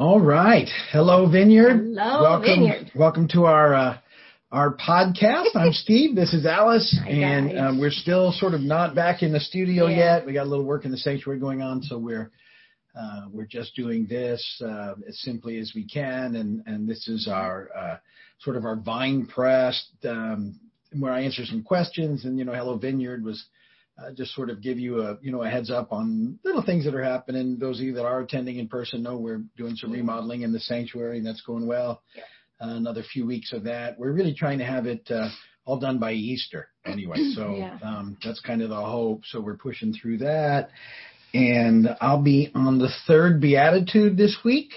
All 0.00 0.18
right. 0.18 0.66
Hello, 0.92 1.30
Vineyard. 1.30 1.76
Hello, 1.94 2.22
welcome, 2.22 2.64
Vineyard. 2.64 2.90
Welcome 2.94 3.28
to 3.32 3.44
our 3.44 3.74
uh, 3.74 3.98
our 4.50 4.74
podcast. 4.74 5.48
I'm 5.54 5.72
Steve. 5.72 6.16
This 6.16 6.32
is 6.32 6.46
Alice, 6.46 6.98
Hi, 7.04 7.10
and 7.10 7.58
um, 7.58 7.78
we're 7.78 7.90
still 7.90 8.32
sort 8.32 8.54
of 8.54 8.62
not 8.62 8.94
back 8.94 9.22
in 9.22 9.30
the 9.30 9.40
studio 9.40 9.88
Yeah. 9.88 10.16
yet. 10.16 10.24
We 10.26 10.32
got 10.32 10.46
a 10.46 10.48
little 10.48 10.64
work 10.64 10.86
in 10.86 10.90
the 10.90 10.96
sanctuary 10.96 11.38
going 11.38 11.60
on, 11.60 11.82
so 11.82 11.98
we're 11.98 12.30
uh, 12.98 13.26
we're 13.30 13.44
just 13.44 13.76
doing 13.76 14.06
this 14.08 14.42
uh, 14.64 14.94
as 15.06 15.20
simply 15.20 15.58
as 15.58 15.72
we 15.74 15.86
can, 15.86 16.34
and 16.34 16.62
and 16.64 16.88
this 16.88 17.06
is 17.06 17.28
our 17.30 17.68
uh, 17.76 17.96
sort 18.38 18.56
of 18.56 18.64
our 18.64 18.76
Vine 18.76 19.26
Press 19.26 19.86
um, 20.08 20.58
where 20.98 21.12
I 21.12 21.24
answer 21.24 21.44
some 21.44 21.62
questions, 21.62 22.24
and 22.24 22.38
you 22.38 22.46
know, 22.46 22.54
Hello 22.54 22.78
Vineyard 22.78 23.22
was. 23.22 23.44
Uh, 24.00 24.10
just 24.12 24.34
sort 24.34 24.48
of 24.50 24.62
give 24.62 24.78
you 24.78 25.02
a 25.02 25.18
you 25.20 25.30
know 25.30 25.42
a 25.42 25.48
heads 25.50 25.70
up 25.70 25.92
on 25.92 26.38
little 26.44 26.62
things 26.62 26.84
that 26.84 26.94
are 26.94 27.02
happening. 27.04 27.58
Those 27.58 27.78
of 27.80 27.84
you 27.84 27.92
that 27.94 28.06
are 28.06 28.20
attending 28.20 28.58
in 28.58 28.68
person 28.68 29.02
know 29.02 29.18
we're 29.18 29.42
doing 29.56 29.76
some 29.76 29.92
remodeling 29.92 30.42
in 30.42 30.52
the 30.52 30.60
sanctuary, 30.60 31.18
and 31.18 31.26
that's 31.26 31.42
going 31.42 31.66
well. 31.66 32.02
Yeah. 32.16 32.22
Uh, 32.62 32.76
another 32.76 33.02
few 33.02 33.26
weeks 33.26 33.52
of 33.52 33.64
that. 33.64 33.98
We're 33.98 34.12
really 34.12 34.34
trying 34.34 34.58
to 34.58 34.64
have 34.64 34.86
it 34.86 35.10
uh, 35.10 35.28
all 35.64 35.78
done 35.78 35.98
by 35.98 36.12
Easter 36.12 36.68
anyway. 36.84 37.16
So 37.34 37.56
Yeah. 37.56 37.78
um, 37.82 38.16
that's 38.24 38.40
kind 38.40 38.60
of 38.62 38.68
the 38.70 38.76
hope. 38.80 39.22
So 39.26 39.40
we're 39.40 39.56
pushing 39.56 39.92
through 39.94 40.18
that. 40.18 40.70
And 41.32 41.88
I'll 42.00 42.22
be 42.22 42.50
on 42.54 42.78
the 42.78 42.90
third 43.06 43.40
beatitude 43.40 44.16
this 44.16 44.36
week. 44.44 44.70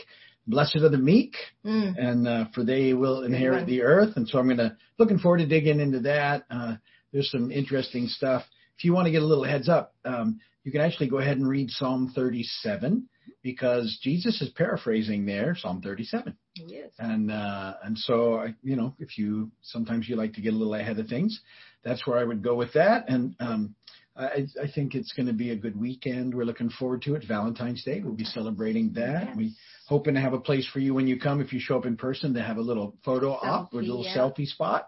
Blessed 0.48 0.78
are 0.78 0.90
the 0.90 0.98
meek, 0.98 1.36
Mm. 1.66 1.96
and 1.98 2.28
uh, 2.28 2.46
for 2.54 2.64
they 2.64 2.94
will 2.94 3.24
inherit 3.24 3.66
the 3.66 3.82
earth. 3.84 4.18
And 4.18 4.28
so 4.28 4.38
I'm 4.40 4.48
gonna 4.50 4.78
looking 5.00 5.18
forward 5.20 5.38
to 5.40 5.46
digging 5.46 5.80
into 5.80 6.02
that. 6.02 6.44
Uh, 6.50 6.76
there's 7.14 7.32
some 7.32 7.52
interesting 7.52 8.08
stuff. 8.08 8.44
If 8.78 8.84
you 8.84 8.94
want 8.94 9.06
to 9.06 9.12
get 9.12 9.22
a 9.22 9.26
little 9.26 9.44
heads 9.44 9.70
up, 9.70 9.94
um, 10.06 10.40
you 10.64 10.72
can 10.72 10.82
actually 10.82 11.10
go 11.10 11.20
ahead 11.20 11.38
and 11.38 11.48
read 11.48 11.70
Psalm 11.70 12.12
37 12.16 13.08
because 13.42 14.00
Jesus 14.02 14.42
is 14.42 14.50
paraphrasing 14.50 15.26
there, 15.26 15.56
Psalm 15.56 15.82
37. 15.82 16.36
Yes. 16.56 16.92
And 17.00 17.32
uh, 17.32 17.74
and 17.84 17.98
so 17.98 18.36
I- 18.36 18.56
you 18.64 18.76
know, 18.76 18.96
if 19.00 19.18
you 19.18 19.52
sometimes 19.62 20.08
you 20.08 20.16
like 20.16 20.34
to 20.34 20.42
get 20.42 20.54
a 20.54 20.58
little 20.58 20.76
ahead 20.76 21.00
of 21.00 21.08
things, 21.08 21.40
that's 21.84 22.06
where 22.08 22.18
I 22.18 22.24
would 22.24 22.44
go 22.44 22.56
with 22.56 22.74
that. 22.74 23.10
And 23.10 23.36
um, 23.40 23.76
I, 24.16 24.46
I 24.62 24.68
think 24.74 24.96
it's 24.96 25.12
going 25.14 25.26
to 25.28 25.34
be 25.34 25.50
a 25.52 25.56
good 25.56 25.80
weekend. 25.80 26.34
We're 26.34 26.46
looking 26.46 26.70
forward 26.70 27.02
to 27.04 27.16
it. 27.16 27.26
Valentine's 27.28 27.84
Day, 27.84 28.02
we'll 28.04 28.14
be 28.14 28.24
celebrating 28.26 28.94
that. 28.94 29.28
Yes. 29.28 29.36
We 29.36 29.54
hoping 29.86 30.14
to 30.16 30.22
have 30.22 30.34
a 30.34 30.40
place 30.40 30.66
for 30.72 30.80
you 30.80 30.94
when 30.94 31.08
you 31.08 31.20
come. 31.20 31.42
If 31.42 31.52
you 31.54 31.60
show 31.60 31.78
up 31.78 31.86
in 31.86 31.98
person, 31.98 32.34
to 32.36 32.42
have 32.42 32.58
a 32.58 32.62
little 32.62 32.96
photo 33.04 33.32
op 33.34 33.74
or 33.74 33.80
a 33.80 33.84
little 33.84 34.04
yeah. 34.06 34.16
selfie 34.16 34.48
spot 34.48 34.88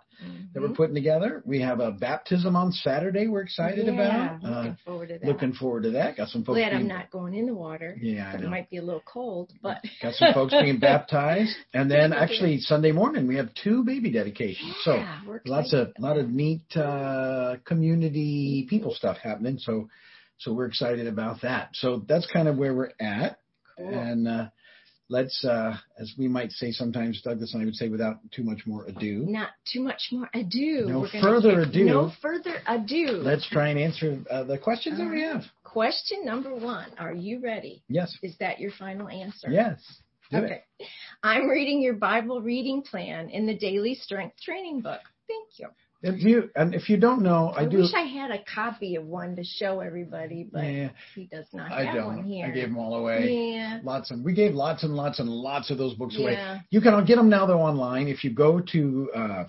that 0.53 0.61
we're 0.61 0.69
Mhm. 0.69 0.75
putting 0.77 0.95
together. 0.95 1.43
We 1.45 1.59
have 1.59 1.81
a 1.81 1.91
baptism 1.91 2.55
on 2.55 2.71
Saturday. 2.71 3.27
We're 3.27 3.41
excited 3.41 3.85
yeah, 3.87 3.91
about. 3.91 4.43
Looking 4.43 4.71
Uh, 4.71 4.75
forward 4.85 5.07
to 5.09 5.17
that. 5.19 5.27
looking 5.27 5.51
forward 5.51 5.83
to 5.83 5.91
that. 5.91 6.15
Got 6.15 6.29
some 6.29 6.45
folks. 6.45 6.57
Glad 6.57 6.71
I'm 6.73 6.87
not 6.87 7.11
going 7.11 7.33
in 7.33 7.45
the 7.45 7.53
water. 7.53 7.97
Yeah. 8.01 8.33
It 8.33 8.49
might 8.49 8.69
be 8.69 8.77
a 8.77 8.81
little 8.81 9.03
cold, 9.05 9.51
but 9.61 9.83
Got 10.01 10.13
some 10.15 10.33
folks 10.33 10.53
being 10.53 10.77
baptized, 10.91 11.53
and 11.73 11.91
then 11.91 12.13
actually 12.13 12.59
Sunday 12.61 12.93
morning 12.93 13.27
we 13.27 13.35
have 13.35 13.53
two 13.55 13.83
baby 13.83 14.09
dedications. 14.09 14.73
So 14.85 14.95
Yeah, 14.95 15.19
we're 15.27 15.41
lots 15.45 15.73
of 15.73 15.91
lot 15.99 16.17
of 16.17 16.29
neat 16.29 16.63
uh, 16.77 17.57
community 17.65 18.65
people 18.69 18.93
stuff 18.93 19.17
happening. 19.17 19.57
So 19.59 19.89
so 20.37 20.53
we're 20.53 20.65
excited 20.67 21.07
about 21.07 21.41
that. 21.41 21.69
So 21.73 22.03
that's 22.07 22.25
kind 22.27 22.47
of 22.47 22.57
where 22.57 22.73
we're 22.73 22.91
at, 23.01 23.39
Cool. 23.77 23.87
and 23.93 24.27
uh, 24.27 24.45
let's 25.09 25.43
uh, 25.45 25.75
as 25.99 26.13
we 26.17 26.27
might 26.27 26.51
say 26.51 26.71
sometimes, 26.71 27.21
Douglas 27.21 27.53
and 27.53 27.61
I 27.61 27.65
would 27.65 27.75
say 27.75 27.89
without 27.89 28.17
too 28.31 28.43
much 28.43 28.61
more 28.65 28.85
ado, 28.85 29.25
Not 29.27 29.49
too 29.71 29.81
much 29.81 30.09
more 30.11 30.29
ado. 30.33 30.85
No 30.87 30.99
We're 31.01 31.21
further 31.21 31.61
ado. 31.61 31.85
No 31.85 32.11
further 32.21 32.55
ado. 32.67 33.21
let's 33.23 33.47
try 33.49 33.69
and 33.69 33.79
answer 33.79 34.19
uh, 34.29 34.43
the 34.43 34.57
questions 34.57 34.97
that 34.97 35.09
we 35.09 35.21
have. 35.21 35.43
Question 35.63 36.25
number 36.25 36.55
one. 36.55 36.87
Are 36.97 37.13
you 37.13 37.39
ready? 37.41 37.83
Yes, 37.89 38.15
Is 38.23 38.35
that 38.39 38.59
your 38.59 38.71
final 38.71 39.07
answer? 39.09 39.49
yes, 39.49 39.79
do 40.31 40.37
Okay. 40.37 40.63
I'm 41.21 41.47
reading 41.47 41.81
your 41.81 41.93
Bible 41.95 42.41
reading 42.41 42.81
plan 42.81 43.29
in 43.29 43.45
the 43.45 43.55
Daily 43.57 43.93
Strength 43.95 44.41
Training 44.41 44.81
book. 44.81 45.01
Thank 45.27 45.47
you. 45.59 45.67
If 46.05 46.23
you 46.23 46.49
and 46.55 46.75
if 46.75 46.87
you 46.87 46.97
don't 46.97 47.23
know, 47.23 47.51
I, 47.55 47.61
I, 47.61 47.65
do. 47.65 47.79
wish 47.79 47.93
I 47.95 48.01
had 48.01 48.29
a 48.29 48.43
copy 48.43 48.95
of 48.95 49.05
one 49.05 49.35
to 49.37 49.43
show 49.43 49.79
everybody, 49.79 50.47
but 50.49 50.63
yeah, 50.63 50.89
he 51.15 51.25
does 51.25 51.47
not 51.51 51.71
I 51.71 51.85
have 51.85 52.05
one 52.05 52.17
don't. 52.17 52.25
here. 52.25 52.45
I 52.45 52.51
gave 52.51 52.69
them 52.69 52.77
all 52.77 52.95
away. 52.95 53.53
Yeah. 53.55 53.79
Lots 53.83 54.11
of 54.11 54.19
we 54.19 54.33
gave 54.33 54.53
lots 54.53 54.83
and 54.83 54.95
lots 54.95 55.19
and 55.19 55.27
lots 55.27 55.71
of 55.71 55.79
those 55.79 55.95
books 55.95 56.15
away. 56.17 56.33
Yeah. 56.33 56.59
You 56.69 56.81
can 56.81 57.05
get 57.05 57.15
them 57.15 57.29
now 57.29 57.47
though 57.47 57.61
online. 57.61 58.07
If 58.07 58.23
you 58.23 58.29
go 58.29 58.59
to 58.59 59.09
uh, 59.15 59.43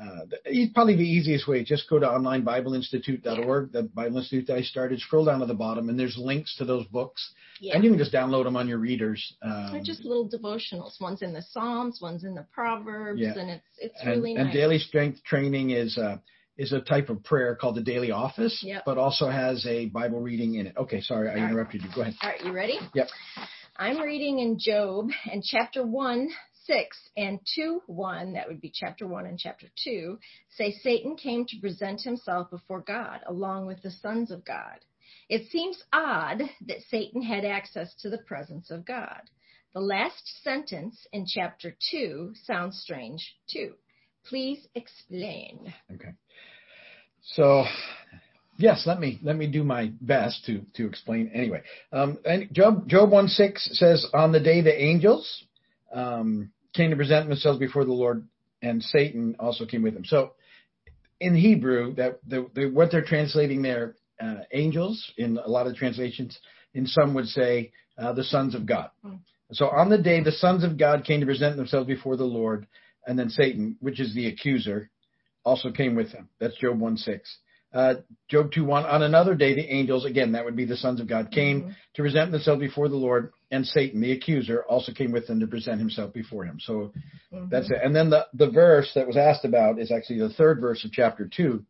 uh, 0.00 0.20
it's 0.44 0.72
probably 0.72 0.96
the 0.96 1.02
easiest 1.08 1.48
way. 1.48 1.64
Just 1.64 1.88
go 1.88 1.98
to 1.98 2.06
onlinebibleinstitute.org, 2.06 3.72
the 3.72 3.82
Bible 3.84 4.18
Institute 4.18 4.46
that 4.48 4.58
I 4.58 4.62
started. 4.62 5.00
Scroll 5.00 5.24
down 5.24 5.40
to 5.40 5.46
the 5.46 5.54
bottom, 5.54 5.88
and 5.88 5.98
there's 5.98 6.18
links 6.18 6.54
to 6.56 6.64
those 6.64 6.86
books, 6.86 7.32
Yeah. 7.60 7.74
and 7.74 7.84
you 7.84 7.90
can 7.90 7.98
just 7.98 8.12
download 8.12 8.44
them 8.44 8.56
on 8.56 8.68
your 8.68 8.78
readers. 8.78 9.34
Um, 9.42 9.70
They're 9.72 9.82
just 9.82 10.04
little 10.04 10.28
devotionals. 10.28 11.00
One's 11.00 11.22
in 11.22 11.32
the 11.32 11.42
Psalms, 11.42 12.00
one's 12.02 12.24
in 12.24 12.34
the 12.34 12.46
Proverbs, 12.52 13.20
Yeah. 13.20 13.38
and 13.38 13.50
it's 13.50 13.64
it's 13.78 14.00
and, 14.02 14.10
really 14.10 14.34
nice. 14.34 14.44
and 14.44 14.52
daily 14.52 14.78
strength 14.78 15.22
training 15.24 15.70
is 15.70 15.96
uh, 15.98 16.18
is 16.58 16.72
a 16.72 16.80
type 16.80 17.10
of 17.10 17.22
prayer 17.22 17.54
called 17.54 17.74
the 17.76 17.82
daily 17.82 18.10
office, 18.10 18.62
Yep. 18.62 18.84
but 18.86 18.96
also 18.98 19.28
has 19.28 19.64
a 19.66 19.86
Bible 19.86 20.20
reading 20.20 20.54
in 20.54 20.66
it. 20.66 20.74
Okay, 20.76 21.00
sorry, 21.00 21.28
I 21.28 21.32
All 21.34 21.40
right. 21.40 21.50
interrupted 21.50 21.82
you. 21.82 21.88
Go 21.94 22.00
ahead. 22.02 22.14
All 22.22 22.30
right, 22.30 22.44
you 22.44 22.52
ready? 22.52 22.78
Yep. 22.94 23.08
I'm 23.78 23.98
reading 24.00 24.38
in 24.38 24.58
Job 24.58 25.10
and 25.30 25.42
chapter 25.44 25.84
1, 25.86 26.30
6 26.66 26.96
and 27.16 27.40
2, 27.54 27.82
1, 27.86 28.32
that 28.32 28.48
would 28.48 28.60
be 28.60 28.72
chapter 28.74 29.06
1 29.06 29.26
and 29.26 29.38
chapter 29.38 29.66
2, 29.84 30.18
say 30.56 30.72
Satan 30.72 31.16
came 31.16 31.44
to 31.46 31.60
present 31.60 32.02
himself 32.02 32.50
before 32.50 32.80
God 32.80 33.20
along 33.26 33.66
with 33.66 33.82
the 33.82 33.90
sons 33.90 34.30
of 34.30 34.44
God. 34.44 34.78
It 35.28 35.50
seems 35.50 35.82
odd 35.92 36.42
that 36.66 36.82
Satan 36.88 37.22
had 37.22 37.44
access 37.44 37.94
to 38.02 38.10
the 38.10 38.18
presence 38.18 38.70
of 38.70 38.84
God. 38.84 39.22
The 39.74 39.80
last 39.80 40.42
sentence 40.42 41.06
in 41.12 41.26
chapter 41.26 41.76
2 41.90 42.34
sounds 42.44 42.80
strange 42.80 43.36
too. 43.48 43.74
Please 44.24 44.66
explain. 44.74 45.72
Okay. 45.92 46.12
So, 47.22 47.64
yes, 48.56 48.84
let 48.86 48.98
me 48.98 49.18
let 49.22 49.36
me 49.36 49.46
do 49.46 49.62
my 49.64 49.92
best 50.00 50.44
to 50.46 50.62
to 50.74 50.86
explain. 50.86 51.30
Anyway, 51.34 51.62
um, 51.92 52.18
and 52.24 52.52
Job 52.52 52.88
Job 52.88 53.10
one 53.10 53.28
six 53.28 53.68
says, 53.78 54.06
"On 54.14 54.32
the 54.32 54.40
day 54.40 54.62
the 54.62 54.82
angels 54.82 55.44
um, 55.92 56.50
came 56.76 56.90
to 56.90 56.96
present 56.96 57.28
themselves 57.28 57.58
before 57.58 57.84
the 57.84 57.92
Lord, 57.92 58.26
and 58.62 58.82
Satan 58.82 59.36
also 59.38 59.66
came 59.66 59.82
with 59.82 59.94
them." 59.94 60.04
So, 60.04 60.32
in 61.20 61.34
Hebrew, 61.34 61.94
that 61.94 62.20
the, 62.26 62.48
the 62.54 62.66
what 62.66 62.90
they're 62.90 63.02
translating 63.04 63.62
there, 63.62 63.96
uh, 64.20 64.40
angels 64.52 65.12
in 65.16 65.38
a 65.38 65.48
lot 65.48 65.66
of 65.66 65.76
translations, 65.76 66.38
in 66.74 66.86
some 66.86 67.14
would 67.14 67.26
say 67.28 67.72
uh, 67.98 68.12
the 68.12 68.24
sons 68.24 68.54
of 68.54 68.66
God. 68.66 68.90
Hmm. 69.02 69.16
So, 69.52 69.68
on 69.68 69.88
the 69.88 69.98
day 69.98 70.22
the 70.22 70.32
sons 70.32 70.64
of 70.64 70.78
God 70.78 71.04
came 71.04 71.20
to 71.20 71.26
present 71.26 71.56
themselves 71.56 71.86
before 71.86 72.16
the 72.16 72.24
Lord, 72.24 72.66
and 73.06 73.18
then 73.18 73.30
Satan, 73.30 73.76
which 73.80 74.00
is 74.00 74.14
the 74.14 74.26
accuser, 74.26 74.90
also 75.44 75.70
came 75.70 75.94
with 75.94 76.12
them. 76.12 76.28
That's 76.40 76.56
Job 76.56 76.80
1 76.80 76.96
6. 76.96 77.38
Uh, 77.72 77.94
Job 78.28 78.52
2 78.52 78.64
1. 78.64 78.84
On 78.84 79.02
another 79.02 79.34
day, 79.34 79.54
the 79.54 79.72
angels, 79.72 80.04
again, 80.04 80.32
that 80.32 80.44
would 80.44 80.56
be 80.56 80.64
the 80.64 80.76
sons 80.76 81.00
of 81.00 81.06
God, 81.08 81.30
came 81.30 81.62
Mhm. 81.62 81.74
to 81.94 82.02
present 82.02 82.32
themselves 82.32 82.60
before 82.60 82.88
the 82.88 82.96
Lord, 82.96 83.32
and 83.50 83.66
Satan, 83.66 84.00
the 84.00 84.12
accuser, 84.12 84.64
also 84.68 84.92
came 84.92 85.12
with 85.12 85.26
them 85.26 85.40
to 85.40 85.46
present 85.46 85.78
himself 85.78 86.12
before 86.12 86.44
him. 86.44 86.58
So 86.60 86.92
Mhm. 87.32 87.50
that's 87.50 87.70
it. 87.70 87.78
And 87.82 87.94
then 87.94 88.10
the, 88.10 88.26
the 88.34 88.50
verse 88.50 88.92
that 88.94 89.06
was 89.06 89.16
asked 89.16 89.44
about 89.44 89.78
is 89.78 89.90
actually 89.90 90.18
the 90.20 90.30
third 90.30 90.60
verse 90.60 90.84
of 90.84 90.92
chapter 90.92 91.26
2. 91.28 91.64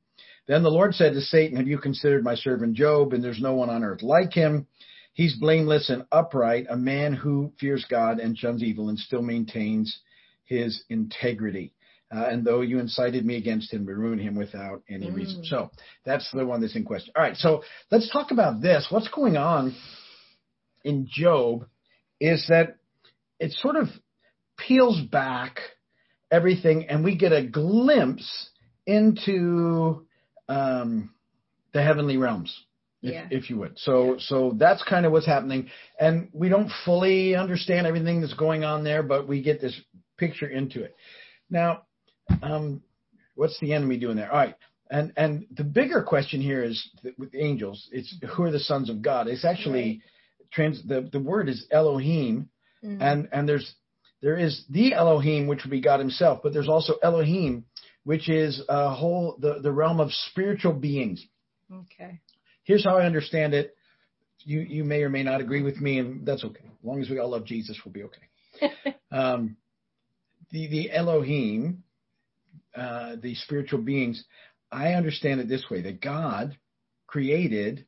Then 0.47 0.63
the 0.63 0.71
Lord 0.71 0.95
said 0.95 1.13
to 1.15 1.21
Satan, 1.21 1.57
Have 1.57 1.67
you 1.67 1.79
considered 1.79 2.25
my 2.25 2.35
servant 2.37 2.75
Job? 2.75 3.13
And 3.13 3.23
there's 3.23 3.41
no 3.41 3.55
one 3.55 3.69
on 3.69 3.85
earth 3.85 4.03
like 4.03 4.33
him. 4.33 4.67
He's 5.13 5.35
blameless 5.37 5.91
and 5.91 6.05
upright, 6.13 6.67
a 6.69 6.77
man 6.77 7.15
who 7.15 7.53
fears 7.59 7.85
God 7.89 8.21
and 8.21 8.39
shuns 8.39 8.63
evil 8.63 8.89
and 8.91 8.99
still 8.99 9.23
maintains 9.23 10.01
his 10.45 10.85
integrity. 10.89 11.73
Uh, 12.15 12.27
and 12.31 12.45
though 12.45 12.61
you 12.61 12.79
incited 12.79 13.25
me 13.27 13.37
against 13.37 13.73
him, 13.73 13.85
to 13.87 13.95
ruin 13.95 14.19
him 14.19 14.37
without 14.37 14.83
any 14.89 15.11
reason. 15.11 15.41
Mm. 15.43 15.47
So 15.47 15.71
that's 16.05 16.31
the 16.31 16.47
one 16.47 16.61
that's 16.61 16.77
in 16.77 16.85
question. 16.85 17.13
All 17.17 17.23
right, 17.23 17.37
so 17.37 17.65
let's 17.91 18.11
talk 18.13 18.31
about 18.31 18.63
this. 18.63 18.87
What's 18.91 19.09
going 19.09 19.37
on 19.37 19.75
in 20.87 21.07
Job 21.11 21.67
is 22.21 22.47
that 22.49 22.77
it 23.39 23.53
sort 23.53 23.77
of 23.77 23.89
peels 24.57 25.01
back 25.01 25.59
everything, 26.31 26.87
and 26.89 27.05
we 27.05 27.17
get 27.17 27.33
a 27.33 27.43
glimpse 27.47 28.51
into 28.87 30.07
um, 30.49 31.11
the 31.73 31.83
heavenly 31.83 32.17
realms 32.17 32.51
if, 33.03 33.13
Yeah. 33.13 33.27
if 33.31 33.51
you 33.51 33.59
would. 33.59 33.79
So 33.79 34.17
so 34.19 34.53
that's 34.57 34.83
kind 34.85 35.05
of 35.07 35.13
what's 35.13 35.27
happening, 35.27 35.69
and 36.01 36.29
we 36.33 36.49
don't 36.49 36.71
fully 36.85 37.35
understand 37.37 37.87
everything 37.87 38.21
that's 38.21 38.35
going 38.47 38.65
on 38.65 38.85
there, 38.85 39.03
but 39.03 39.29
we 39.29 39.43
get 39.43 39.61
this 39.61 39.79
picture 40.17 40.49
into 40.49 40.83
it. 40.83 40.95
Now, 41.51 41.83
um, 42.43 42.83
what's 43.35 43.59
the 43.61 43.73
enemy 43.75 43.99
doing 43.99 44.17
there? 44.17 44.31
All 44.33 44.39
right. 44.39 44.55
And 44.91 45.13
and 45.17 45.47
the 45.51 45.65
bigger 45.65 46.03
question 46.03 46.41
here 46.41 46.63
is 46.63 46.89
with 47.19 47.35
angels, 47.35 47.89
it's 47.93 48.15
who 48.35 48.45
are 48.45 48.53
the 48.53 48.61
sons 48.61 48.89
of 48.89 49.03
God? 49.03 49.27
It's 49.27 49.45
actually 49.45 50.01
trans 50.53 50.83
the, 50.87 51.09
the 51.13 51.21
word 51.21 51.49
is 51.49 51.67
Elohim, 51.71 52.49
Mhm. 52.85 53.01
and 53.01 53.29
and 53.33 53.49
there's 53.49 53.75
there 54.23 54.37
is 54.37 54.65
the 54.71 54.95
Elohim, 54.95 55.47
which 55.47 55.63
would 55.65 55.71
be 55.71 55.81
God 55.81 56.01
Himself, 56.01 56.41
but 56.43 56.53
there's 56.53 56.69
also 56.69 56.95
Elohim, 57.03 57.65
which 58.05 58.29
is 58.29 58.63
a 58.69 58.91
whole 58.95 59.37
the, 59.41 59.61
the 59.61 59.73
realm 59.73 60.01
of 60.01 60.11
spiritual 60.31 60.73
beings. 60.73 61.25
okay. 61.73 62.21
Here's 62.65 62.85
how 62.85 62.97
I 62.99 63.07
understand 63.07 63.55
it. 63.55 63.77
You 64.41 64.61
you 64.61 64.85
may 64.85 65.03
or 65.03 65.09
may 65.09 65.23
not 65.23 65.41
agree 65.41 65.63
with 65.63 65.81
me, 65.81 65.99
and 65.99 66.25
that's 66.27 66.45
okay. 66.45 66.65
As 66.65 66.85
long 66.85 67.01
as 67.01 67.11
we 67.11 67.19
all 67.19 67.31
love 67.31 67.45
Jesus, 67.45 67.79
we'll 67.85 67.93
be 67.93 68.05
okay. 68.05 68.95
um, 69.11 69.57
the 70.51 70.67
the 70.69 70.91
Elohim, 70.93 71.83
uh, 72.75 73.17
the 73.21 73.35
spiritual 73.35 73.81
beings, 73.81 74.23
I 74.71 74.95
understand 74.95 75.41
it 75.41 75.49
this 75.49 75.65
way: 75.71 75.83
that 75.83 76.01
God 76.01 76.57
created 77.07 77.87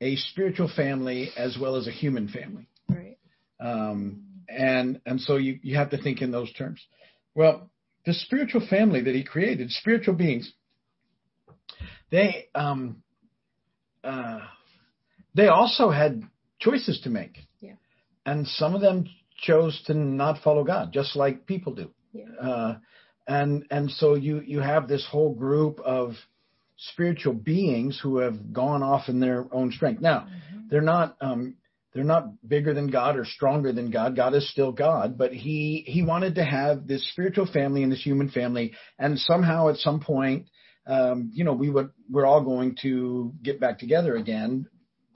a 0.00 0.16
spiritual 0.16 0.70
family 0.74 1.30
as 1.36 1.56
well 1.60 1.76
as 1.76 1.86
a 1.86 1.90
human 1.90 2.28
family. 2.28 2.68
Right. 2.88 3.18
Um, 3.60 4.22
and 4.48 5.00
and 5.06 5.20
so 5.20 5.36
you 5.36 5.58
you 5.62 5.76
have 5.76 5.90
to 5.90 5.98
think 5.98 6.22
in 6.22 6.30
those 6.30 6.52
terms. 6.52 6.80
Well, 7.34 7.70
the 8.04 8.14
spiritual 8.14 8.66
family 8.68 9.02
that 9.02 9.14
He 9.14 9.24
created, 9.24 9.70
spiritual 9.70 10.14
beings, 10.14 10.52
they 12.10 12.48
um, 12.54 13.02
uh, 14.04 14.40
they 15.34 15.48
also 15.48 15.90
had 15.90 16.22
choices 16.58 17.00
to 17.04 17.10
make. 17.10 17.38
Yeah. 17.60 17.74
And 18.24 18.46
some 18.46 18.74
of 18.74 18.80
them 18.80 19.06
chose 19.38 19.80
to 19.86 19.94
not 19.94 20.42
follow 20.42 20.64
God, 20.64 20.92
just 20.92 21.16
like 21.16 21.46
people 21.46 21.74
do. 21.74 21.90
Yeah. 22.12 22.24
Uh, 22.40 22.78
and 23.26 23.66
and 23.70 23.90
so 23.90 24.14
you 24.14 24.40
you 24.40 24.60
have 24.60 24.88
this 24.88 25.06
whole 25.10 25.34
group 25.34 25.80
of 25.80 26.12
spiritual 26.76 27.34
beings 27.34 27.98
who 28.02 28.18
have 28.18 28.52
gone 28.52 28.82
off 28.82 29.08
in 29.08 29.20
their 29.20 29.46
own 29.52 29.72
strength. 29.72 30.00
Now, 30.00 30.26
Mhm. 30.26 30.68
they're 30.68 30.80
not 30.80 31.16
um, 31.20 31.56
they're 31.94 32.04
not 32.04 32.46
bigger 32.46 32.74
than 32.74 32.88
God 32.88 33.16
or 33.16 33.24
stronger 33.24 33.72
than 33.72 33.90
God. 33.90 34.14
God 34.16 34.34
is 34.34 34.50
still 34.50 34.70
God, 34.72 35.16
but 35.16 35.32
he 35.32 35.82
he 35.86 36.02
wanted 36.02 36.34
to 36.34 36.44
have 36.44 36.86
this 36.86 37.08
spiritual 37.10 37.46
family 37.46 37.82
and 37.82 37.90
this 37.90 38.02
human 38.02 38.28
family, 38.28 38.74
and 38.98 39.18
somehow 39.18 39.68
at 39.68 39.76
some 39.78 40.00
point, 40.00 40.46
um, 40.86 41.30
you 41.32 41.44
know, 41.44 41.54
we 41.54 41.70
would 41.70 41.90
we're 42.10 42.26
all 42.26 42.42
going 42.42 42.76
to 42.82 43.32
get 43.42 43.58
back 43.60 43.78
together 43.78 44.16
again. 44.16 44.66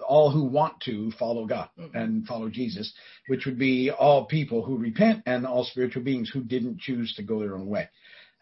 All 0.09 0.31
who 0.31 0.45
want 0.45 0.81
to 0.87 1.11
follow 1.13 1.45
God 1.45 1.69
Mhm. 1.79 1.95
and 1.95 2.27
follow 2.27 2.49
Jesus, 2.49 2.95
which 3.29 3.45
would 3.45 3.59
be 3.59 3.91
all 3.91 4.25
people 4.25 4.65
who 4.65 4.79
repent 4.79 5.23
and 5.27 5.47
all 5.47 5.65
spiritual 5.65 6.03
beings 6.03 6.31
who 6.31 6.43
didn't 6.43 6.81
choose 6.81 7.15
to 7.17 7.23
go 7.23 7.39
their 7.41 7.55
own 7.55 7.67
way. 7.67 7.91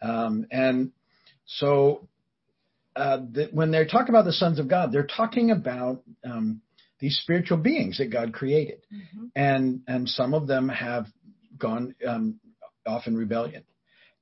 Um, 0.00 0.46
and 0.52 0.92
so 1.46 2.08
uh, 2.98 3.18
the, 3.30 3.48
when 3.52 3.70
they're 3.70 3.86
talking 3.86 4.10
about 4.10 4.24
the 4.24 4.32
sons 4.32 4.58
of 4.58 4.68
God, 4.68 4.90
they're 4.92 5.06
talking 5.06 5.50
about 5.50 6.02
um, 6.24 6.60
these 6.98 7.18
spiritual 7.22 7.58
beings 7.58 7.98
that 7.98 8.10
God 8.10 8.32
created, 8.32 8.80
Mhm. 8.92 9.30
and 9.36 9.82
and 9.86 10.08
some 10.08 10.34
of 10.34 10.46
them 10.46 10.68
have 10.68 11.06
gone 11.56 11.94
um, 12.06 12.40
off 12.86 13.06
in 13.06 13.16
rebellion, 13.16 13.62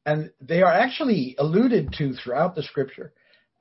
and 0.04 0.30
they 0.40 0.62
are 0.62 0.72
actually 0.72 1.34
alluded 1.38 1.94
to 1.94 2.12
throughout 2.12 2.54
the 2.54 2.62
Scripture, 2.62 3.12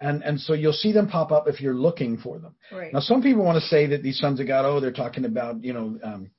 and 0.02 0.22
and 0.24 0.40
so 0.40 0.54
you'll 0.54 0.74
see 0.74 0.92
them 0.92 1.08
pop 1.08 1.32
up 1.32 1.48
if 1.48 1.62
you're 1.62 1.74
looking 1.88 2.18
for 2.18 2.38
them. 2.40 2.56
Right. 2.72 2.92
Now, 2.94 3.00
some 3.00 3.22
people 3.22 3.44
want 3.46 3.62
to 3.62 3.68
say 3.68 3.88
that 3.88 4.04
these 4.04 4.20
sons 4.20 4.40
of 4.42 4.48
God, 4.48 4.66
oh, 4.66 4.80
they're 4.82 4.92
talking 4.92 5.26
about, 5.26 5.64
you 5.64 5.74
know, 5.74 5.98
um, 6.04 6.32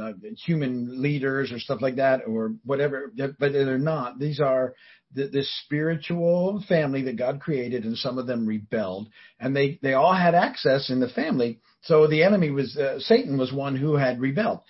uh, 0.00 0.12
human 0.44 1.00
leaders 1.00 1.52
or 1.52 1.60
stuff 1.60 1.80
like 1.80 1.96
that 1.96 2.22
or 2.26 2.54
whatever, 2.64 3.12
but 3.16 3.52
they're 3.52 3.78
not. 3.78 4.18
These 4.18 4.40
are 4.40 4.74
the, 5.14 5.28
this 5.28 5.50
spiritual 5.64 6.62
family 6.68 7.02
that 7.02 7.16
God 7.16 7.40
created, 7.40 7.84
and 7.84 7.96
some 7.96 8.18
of 8.18 8.26
them 8.26 8.46
rebelled, 8.46 9.08
and 9.40 9.54
they 9.54 9.78
they 9.82 9.94
all 9.94 10.14
had 10.14 10.34
access 10.34 10.90
in 10.90 11.00
the 11.00 11.08
family. 11.08 11.60
So 11.82 12.06
the 12.06 12.22
enemy 12.22 12.50
was 12.50 12.76
uh, 12.76 12.98
Satan 13.00 13.38
was 13.38 13.52
one 13.52 13.76
who 13.76 13.94
had 13.96 14.20
rebelled. 14.20 14.60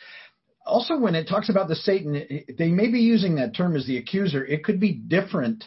Also, 0.66 0.98
when 0.98 1.14
it 1.14 1.28
talks 1.28 1.50
about 1.50 1.68
the 1.68 1.76
Satan, 1.76 2.44
they 2.56 2.68
may 2.68 2.90
be 2.90 3.00
using 3.00 3.36
that 3.36 3.54
term 3.54 3.76
as 3.76 3.86
the 3.86 3.98
accuser. 3.98 4.44
It 4.44 4.64
could 4.64 4.80
be 4.80 4.92
different. 4.92 5.64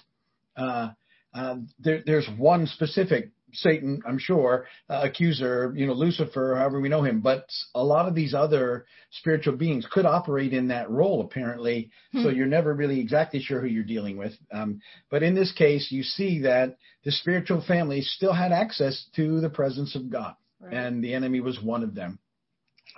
Uh, 0.56 0.90
uh, 1.34 1.58
there, 1.80 2.02
there's 2.04 2.28
one 2.38 2.66
specific 2.66 3.30
Satan, 3.54 4.02
I'm 4.06 4.18
sure, 4.20 4.68
uh, 4.90 5.02
accuser, 5.04 5.74
you 5.76 5.88
know, 5.88 5.94
Lucifer, 5.94 6.56
however 6.58 6.82
we 6.82 6.90
know 6.90 7.02
him, 7.04 7.22
but 7.22 7.48
a 7.76 7.84
lot 7.84 8.08
of 8.08 8.14
these 8.16 8.34
other 8.34 8.86
spiritual 9.12 9.56
beings 9.56 9.88
could 9.90 10.06
operate 10.06 10.54
in 10.54 10.68
that 10.68 10.90
role, 10.90 11.22
apparently. 11.22 11.90
So 12.12 12.30
Hmm. 12.30 12.36
you're 12.36 12.46
never 12.46 12.74
really 12.74 13.00
exactly 13.00 13.40
sure 13.42 13.62
who 13.62 13.68
you're 13.68 13.84
dealing 13.84 14.18
with. 14.18 14.34
Um, 14.52 14.82
but 15.10 15.24
in 15.24 15.34
this 15.34 15.52
case, 15.54 15.92
you 15.92 16.04
see 16.04 16.42
that 16.42 16.78
the 17.04 17.12
spiritual 17.12 17.62
family 17.62 18.02
still 18.02 18.34
had 18.34 18.52
access 18.52 19.08
to 19.16 19.40
the 19.40 19.50
presence 19.50 19.96
of 19.96 20.10
God, 20.10 20.36
Right. 20.60 20.74
and 20.74 21.04
the 21.04 21.14
enemy 21.14 21.40
was 21.40 21.62
one 21.62 21.84
of 21.84 21.96
them. 21.96 22.20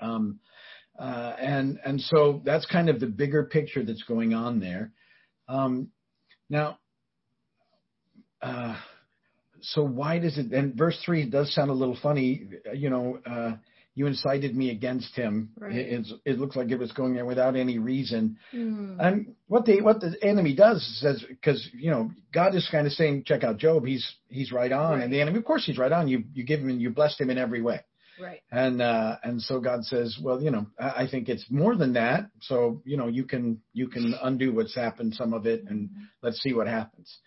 Um, 0.01 0.39
uh, 0.97 1.35
and 1.39 1.79
and 1.85 2.01
so 2.01 2.41
that's 2.43 2.65
kind 2.65 2.89
of 2.89 2.99
the 2.99 3.07
bigger 3.07 3.45
picture 3.45 3.83
that's 3.83 4.03
going 4.03 4.33
on 4.33 4.59
there. 4.59 4.91
Um, 5.47 5.89
now, 6.49 6.79
uh, 8.41 8.75
so 9.61 9.83
why 9.83 10.19
does 10.19 10.37
it? 10.37 10.51
And 10.51 10.75
verse 10.75 10.99
three 11.05 11.25
does 11.29 11.53
sound 11.53 11.69
a 11.69 11.73
little 11.73 11.97
funny. 12.01 12.47
You 12.73 12.89
know, 12.89 13.19
uh, 13.25 13.53
you 13.95 14.07
incited 14.07 14.55
me 14.55 14.69
against 14.69 15.15
him. 15.15 15.49
Right. 15.59 15.75
It, 15.75 15.87
it's- 15.93 16.13
it 16.25 16.39
looks 16.39 16.55
like 16.55 16.69
it 16.71 16.79
was 16.79 16.91
going 16.93 17.15
there 17.15 17.25
without 17.25 17.55
any 17.55 17.79
reason. 17.79 18.37
Hmm. 18.51 18.97
And 18.99 19.35
what 19.47 19.65
the 19.65 19.81
what 19.81 19.99
the 19.99 20.15
enemy 20.21 20.55
does 20.55 20.85
says 21.01 21.23
because 21.27 21.67
you 21.73 21.91
know 21.91 22.11
God 22.33 22.55
is 22.55 22.67
kind 22.71 22.87
of 22.87 22.93
saying, 22.93 23.23
check 23.25 23.43
out 23.43 23.57
Job. 23.57 23.85
He's 23.85 24.07
he's 24.29 24.51
right 24.51 24.71
on, 24.71 24.93
Right. 24.93 25.03
and 25.03 25.11
the 25.13 25.21
enemy, 25.21 25.37
of 25.39 25.45
course, 25.45 25.65
he's 25.65 25.77
right 25.77 25.91
on. 25.91 26.07
You 26.07 26.23
you 26.33 26.43
give 26.45 26.59
him 26.61 26.69
and 26.69 26.81
you 26.81 26.89
blessed 26.91 27.19
him 27.19 27.29
in 27.29 27.37
every 27.37 27.61
way. 27.61 27.81
Right. 28.21 28.41
And 28.51 28.81
uh, 28.81 29.15
and 29.23 29.41
so 29.41 29.61
God 29.61 29.85
says, 29.85 30.17
well, 30.21 30.41
you 30.41 30.51
know, 30.51 30.67
I, 30.77 31.03
I 31.03 31.07
think 31.09 31.29
it's 31.29 31.45
more 31.49 31.75
than 31.77 31.93
that. 31.93 32.29
So 32.41 32.81
you 32.85 32.97
know, 32.97 33.07
you 33.07 33.23
can 33.25 33.61
you 33.73 33.87
can 33.87 34.13
undo 34.21 34.53
what's 34.53 34.75
happened, 34.75 35.13
some 35.15 35.33
of 35.33 35.45
it, 35.45 35.63
and 35.69 35.89
let's 36.21 36.41
see 36.41 36.51
what 36.53 36.67
happens. 36.67 37.17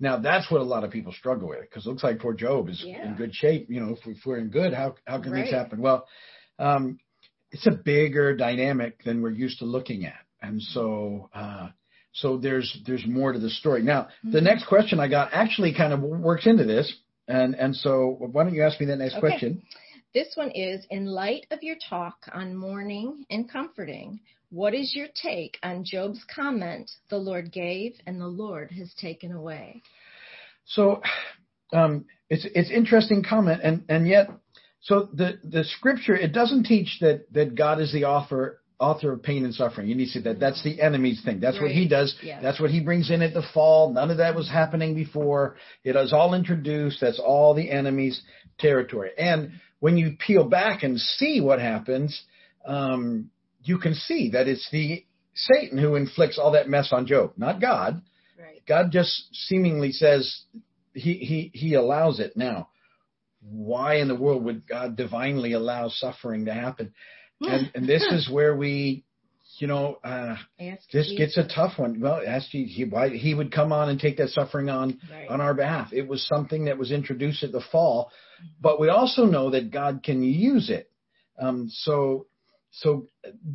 Now 0.00 0.18
that's 0.18 0.50
what 0.50 0.60
a 0.60 0.64
lot 0.64 0.84
of 0.84 0.90
people 0.90 1.12
struggle 1.12 1.48
with 1.48 1.62
because 1.62 1.86
it 1.86 1.88
looks 1.88 2.02
like 2.04 2.20
poor 2.20 2.34
Job 2.34 2.68
is 2.68 2.82
Yeah. 2.86 3.10
in 3.10 3.16
good 3.16 3.34
shape. 3.34 3.66
You 3.68 3.80
know, 3.80 3.90
if, 3.94 4.06
if 4.06 4.24
we're 4.24 4.38
in 4.38 4.48
good, 4.48 4.72
how 4.72 4.94
how 5.06 5.20
can 5.20 5.32
Right. 5.32 5.44
this 5.44 5.52
happen? 5.52 5.80
Well, 5.80 6.06
um, 6.58 6.98
it's 7.50 7.66
a 7.66 7.72
bigger 7.72 8.36
dynamic 8.36 9.02
than 9.04 9.22
we're 9.22 9.30
used 9.30 9.58
to 9.60 9.64
looking 9.64 10.04
at, 10.04 10.20
and 10.42 10.60
so 10.62 11.30
uh, 11.34 11.68
so 12.12 12.36
there's 12.36 12.80
there's 12.86 13.06
more 13.06 13.32
to 13.32 13.38
the 13.38 13.50
story. 13.50 13.82
Now 13.82 14.08
the 14.22 14.40
Mhm. 14.40 14.44
next 14.44 14.66
question 14.66 15.00
I 15.00 15.08
got 15.08 15.30
actually 15.32 15.72
kind 15.74 15.92
of 15.92 16.00
works 16.00 16.46
into 16.46 16.64
this, 16.64 16.92
and 17.26 17.54
and 17.56 17.74
so 17.74 18.16
why 18.32 18.44
don't 18.44 18.54
you 18.54 18.62
ask 18.62 18.78
me 18.80 18.86
that 18.86 18.96
next 18.98 19.14
Okay. 19.16 19.20
question? 19.20 19.62
This 20.14 20.36
one 20.36 20.50
is 20.52 20.86
In 20.90 21.06
light 21.06 21.46
of 21.50 21.62
your 21.62 21.76
talk 21.76 22.16
on 22.32 22.56
mourning 22.56 23.26
and 23.30 23.48
comforting, 23.48 24.20
what 24.50 24.74
is 24.74 24.94
your 24.94 25.08
take 25.20 25.58
on 25.62 25.84
Job's 25.84 26.24
comment, 26.34 26.90
The 27.10 27.18
Lord 27.18 27.52
gave 27.52 27.94
and 28.06 28.20
the 28.20 28.26
Lord 28.26 28.70
has 28.72 28.92
taken 28.94 29.32
away? 29.32 29.82
So 30.66 31.02
um, 31.72 32.06
it's 32.30 32.46
it's 32.54 32.70
interesting 32.70 33.24
comment, 33.28 33.60
and 33.62 33.84
and 33.88 34.06
yet 34.06 34.28
so 34.80 35.08
the 35.12 35.38
the 35.44 35.64
scripture 35.64 36.16
it 36.16 36.32
doesn't 36.32 36.64
teach 36.64 36.98
that 37.00 37.32
that 37.32 37.54
God 37.54 37.80
is 37.80 37.92
the 37.92 38.04
author 38.04 38.60
author 38.78 39.12
of 39.12 39.22
pain 39.22 39.44
and 39.44 39.54
suffering. 39.54 39.88
You 39.88 39.94
need 39.96 40.06
to 40.06 40.10
see 40.12 40.22
that 40.22 40.38
that's 40.38 40.62
the 40.62 40.80
enemy's 40.80 41.22
thing. 41.24 41.40
That's 41.40 41.56
what 41.60 41.72
he 41.72 41.88
does. 41.88 42.14
That's 42.40 42.60
what 42.60 42.70
he 42.70 42.80
brings 42.80 43.10
in 43.10 43.22
at 43.22 43.34
the 43.34 43.42
fall. 43.52 43.92
None 43.92 44.10
of 44.10 44.18
that 44.18 44.36
was 44.36 44.48
happening 44.48 44.94
before. 44.94 45.56
It 45.84 45.96
is 45.96 46.12
all 46.12 46.34
introduced. 46.34 47.00
That's 47.00 47.18
all 47.18 47.54
the 47.54 47.70
enemy's 47.70 48.22
territory. 48.58 49.10
And 49.18 49.52
when 49.80 49.96
you 49.96 50.16
peel 50.24 50.44
back 50.44 50.84
and 50.84 50.98
see 50.98 51.40
what 51.40 51.60
happens, 51.60 52.22
um, 52.64 53.30
you 53.68 53.78
can 53.78 53.94
see 53.94 54.30
that 54.30 54.48
it's 54.48 54.68
the 54.70 55.04
Satan 55.34 55.78
who 55.78 55.94
inflicts 55.94 56.38
all 56.38 56.52
that 56.52 56.68
mess 56.68 56.88
on 56.92 57.06
Job, 57.06 57.32
not 57.36 57.60
God. 57.60 58.02
Right. 58.38 58.62
God 58.66 58.90
just 58.90 59.28
seemingly 59.32 59.92
says 59.92 60.42
he 60.94 61.14
he 61.14 61.50
he 61.54 61.74
allows 61.74 62.18
it 62.18 62.36
now. 62.36 62.70
Why 63.40 63.96
in 63.96 64.08
the 64.08 64.16
world 64.16 64.44
would 64.44 64.66
God 64.66 64.96
divinely 64.96 65.52
allow 65.52 65.88
suffering 65.88 66.46
to 66.46 66.54
happen? 66.54 66.92
And 67.40 67.70
and 67.74 67.86
this 67.88 68.02
is 68.10 68.28
where 68.28 68.56
we, 68.56 69.04
you 69.58 69.66
know, 69.68 69.98
uh, 70.02 70.36
this 70.92 71.12
gets 71.16 71.36
a 71.36 71.46
tough 71.46 71.78
one. 71.78 72.00
Well, 72.00 72.20
ask 72.26 72.50
Jesus, 72.50 72.74
he 72.74 72.84
why 72.84 73.10
he 73.10 73.34
would 73.34 73.52
come 73.52 73.72
on 73.72 73.88
and 73.90 74.00
take 74.00 74.16
that 74.16 74.30
suffering 74.30 74.68
on 74.68 74.98
Right. 75.10 75.28
on 75.28 75.40
our 75.40 75.54
behalf. 75.54 75.92
It 75.92 76.08
was 76.08 76.26
something 76.26 76.64
that 76.64 76.78
was 76.78 76.90
introduced 76.90 77.44
at 77.44 77.52
the 77.52 77.60
fall, 77.72 78.10
but 78.60 78.80
we 78.80 78.88
also 78.88 79.24
know 79.24 79.50
that 79.50 79.70
God 79.70 80.02
can 80.02 80.22
use 80.22 80.70
it. 80.70 80.90
Um, 81.38 81.68
so 81.70 82.26
so 82.80 83.06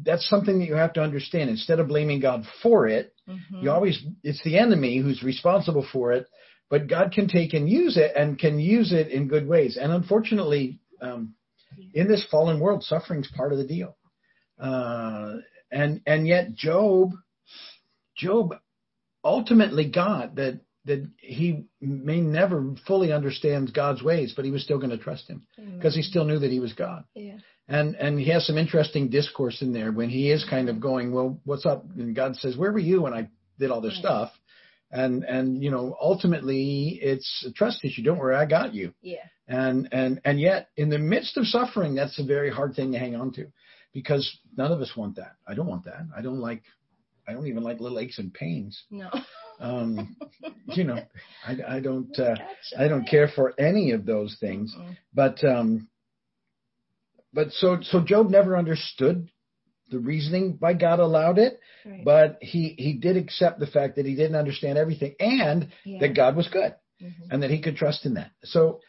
that's 0.03 0.27
something 0.27 0.59
that 0.59 0.65
you 0.65 0.75
have 0.75 0.93
to 0.93 1.01
understand. 1.01 1.49
Instead 1.49 1.79
of 1.79 1.87
blaming 1.87 2.19
God 2.19 2.45
for 2.61 2.87
it, 2.87 3.13
Mhm. 3.27 3.63
you 3.63 3.71
always 3.71 4.03
it's 4.21 4.43
the 4.43 4.57
enemy 4.57 4.97
who's 4.97 5.23
responsible 5.23 5.83
for 5.93 6.11
it, 6.11 6.27
but 6.69 6.87
God 6.87 7.13
can 7.13 7.27
take 7.29 7.53
and 7.53 7.69
use 7.69 7.95
it 7.95 8.11
and 8.17 8.37
can 8.37 8.59
use 8.59 8.91
it 8.91 9.07
in 9.07 9.29
good 9.29 9.47
ways. 9.47 9.77
And 9.77 9.93
unfortunately, 9.93 10.79
um, 11.01 11.35
in 11.93 12.07
this 12.09 12.25
fallen 12.25 12.59
world, 12.59 12.83
suffering's 12.83 13.31
part 13.31 13.53
of 13.53 13.59
the 13.59 13.67
deal. 13.67 13.95
Uh, 14.59 15.37
and 15.71 16.01
and 16.05 16.27
yet 16.27 16.53
Job, 16.53 17.13
Job 18.17 18.55
ultimately 19.23 19.85
got 19.89 20.35
that 20.35 20.59
that 20.85 21.09
he 21.17 21.63
may 21.79 22.19
never 22.19 22.75
fully 22.85 23.13
understand 23.13 23.73
God's 23.73 24.03
ways, 24.03 24.33
but 24.35 24.43
he 24.43 24.51
was 24.51 24.63
still 24.63 24.79
going 24.79 24.89
to 24.89 24.97
trust 24.97 25.29
him 25.29 25.47
because 25.77 25.95
he 25.95 26.01
still 26.01 26.25
knew 26.25 26.39
that 26.39 26.51
he 26.51 26.59
was 26.59 26.73
God. 26.73 27.05
Yeah. 27.15 27.37
And 27.67 27.95
and 27.95 28.19
he 28.19 28.29
has 28.31 28.45
some 28.45 28.57
interesting 28.57 29.09
discourse 29.09 29.61
in 29.61 29.71
there 29.73 29.91
when 29.91 30.09
he 30.09 30.29
is 30.31 30.45
kind 30.49 30.67
of 30.69 30.79
going, 30.81 31.13
well, 31.13 31.39
what's 31.45 31.65
up? 31.65 31.85
And 31.97 32.15
God 32.15 32.35
says, 32.35 32.57
where 32.57 32.71
were 32.71 32.79
you 32.79 33.01
when 33.03 33.13
I 33.13 33.29
did 33.59 33.71
all 33.71 33.81
this 33.81 33.93
Right. 33.93 33.99
stuff? 34.01 34.31
And 34.91 35.23
and 35.23 35.63
you 35.63 35.71
know, 35.71 35.95
ultimately, 35.99 36.99
it's 37.01 37.45
a 37.47 37.51
trust 37.51 37.83
issue. 37.83 38.03
Don't 38.03 38.17
worry, 38.19 38.35
I 38.35 38.45
got 38.45 38.73
you. 38.73 38.93
Yeah. 39.01 39.23
And 39.47 39.89
and 39.91 40.21
and 40.25 40.39
yet, 40.39 40.69
in 40.77 40.89
the 40.89 40.99
midst 40.99 41.37
of 41.37 41.45
suffering, 41.47 41.95
that's 41.95 42.19
a 42.19 42.23
very 42.23 42.51
hard 42.51 42.75
thing 42.75 42.91
to 42.91 42.99
hang 42.99 43.15
on 43.15 43.31
to. 43.33 43.47
because 43.93 44.25
none 44.57 44.71
of 44.71 44.81
us 44.81 44.91
want 44.97 45.15
that. 45.17 45.35
I 45.47 45.53
don't 45.53 45.67
want 45.67 45.85
that. 45.85 46.01
I 46.15 46.21
don't 46.21 46.39
like. 46.39 46.63
I 47.27 47.31
don't 47.33 47.47
even 47.47 47.63
like 47.63 47.79
little 47.79 47.99
aches 47.99 48.19
and 48.19 48.33
pains. 48.33 48.83
No. 48.91 49.09
Um, 49.59 50.17
you 50.67 50.83
know, 50.83 50.99
I, 51.47 51.77
I 51.77 51.79
don't. 51.79 52.17
Uh, 52.19 52.35
I 52.77 52.87
don't 52.87 53.07
care 53.07 53.29
for 53.33 53.53
any 53.59 53.91
of 53.91 54.05
those 54.05 54.35
things. 54.39 54.75
Mm-mm. 54.77 54.97
But 55.13 55.43
um, 55.43 55.87
but 57.33 57.51
so 57.51 57.79
so 57.81 58.01
Job 58.01 58.29
never 58.29 58.57
understood 58.57 59.29
the 59.89 59.99
reasoning 59.99 60.55
why 60.59 60.73
God 60.73 60.99
allowed 60.99 61.37
it, 61.37 61.59
Right. 61.85 62.03
but 62.03 62.37
he 62.41 62.75
he 62.77 62.93
did 62.93 63.17
accept 63.17 63.59
the 63.59 63.67
fact 63.67 63.95
that 63.95 64.05
he 64.05 64.15
didn't 64.15 64.35
understand 64.35 64.77
everything 64.77 65.15
and 65.19 65.69
Yeah. 65.83 65.99
that 65.99 66.15
God 66.15 66.35
was 66.35 66.47
good 66.47 66.75
Mhm. 67.01 67.13
and 67.31 67.43
that 67.43 67.49
he 67.51 67.61
could 67.61 67.75
trust 67.75 68.05
in 68.05 68.13
that. 68.15 68.31
So 68.43 68.79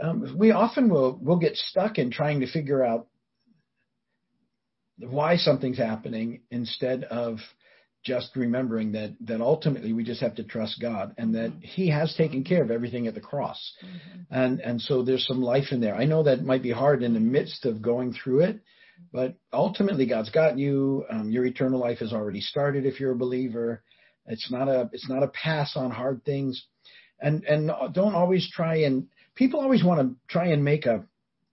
um, 0.00 0.36
we 0.36 0.50
often 0.50 0.88
will 0.88 1.18
will 1.22 1.36
get 1.38 1.56
stuck 1.56 1.98
in 1.98 2.10
trying 2.10 2.40
to 2.40 2.46
figure 2.46 2.84
out 2.84 3.06
why 4.98 5.36
something's 5.36 5.78
happening 5.78 6.42
instead 6.50 7.04
of 7.04 7.38
just 8.04 8.34
remembering 8.36 8.92
that 8.92 9.12
that 9.20 9.40
ultimately 9.40 9.92
we 9.92 10.02
just 10.04 10.20
have 10.20 10.34
to 10.34 10.44
trust 10.44 10.80
God 10.80 11.14
and 11.18 11.34
that 11.34 11.50
Mhm. 11.52 11.62
He 11.62 11.88
has 11.88 12.14
taken 12.14 12.42
care 12.44 12.62
of 12.62 12.70
everything 12.70 13.06
at 13.06 13.14
the 13.14 13.20
cross 13.20 13.76
Mhm. 13.82 14.26
and 14.30 14.60
and 14.60 14.80
so 14.80 15.02
there's 15.02 15.26
some 15.26 15.40
life 15.42 15.72
in 15.72 15.80
there. 15.80 15.94
I 15.94 16.04
know 16.04 16.22
that 16.24 16.44
might 16.44 16.62
be 16.62 16.70
hard 16.72 17.02
in 17.02 17.14
the 17.14 17.20
midst 17.20 17.64
of 17.64 17.80
going 17.82 18.12
through 18.12 18.40
it, 18.40 18.60
but 19.12 19.36
ultimately 19.52 20.06
God's 20.06 20.30
got 20.30 20.58
you. 20.58 21.04
Um, 21.10 21.30
your 21.30 21.44
eternal 21.46 21.78
life 21.80 21.98
has 22.00 22.12
already 22.12 22.40
started 22.40 22.86
if 22.86 22.98
you're 22.98 23.12
a 23.12 23.16
believer. 23.16 23.82
It's 24.26 24.50
not 24.50 24.68
a 24.68 24.88
it's 24.92 25.08
not 25.08 25.22
a 25.22 25.28
pass 25.28 25.76
on 25.76 25.90
hard 25.90 26.24
things, 26.24 26.66
and 27.20 27.44
and 27.44 27.70
don't 27.92 28.14
always 28.14 28.48
try 28.50 28.76
and 28.76 29.08
people 29.34 29.60
always 29.60 29.84
want 29.84 30.00
to 30.00 30.16
try 30.28 30.46
and 30.46 30.64
make 30.64 30.86
a 30.86 31.04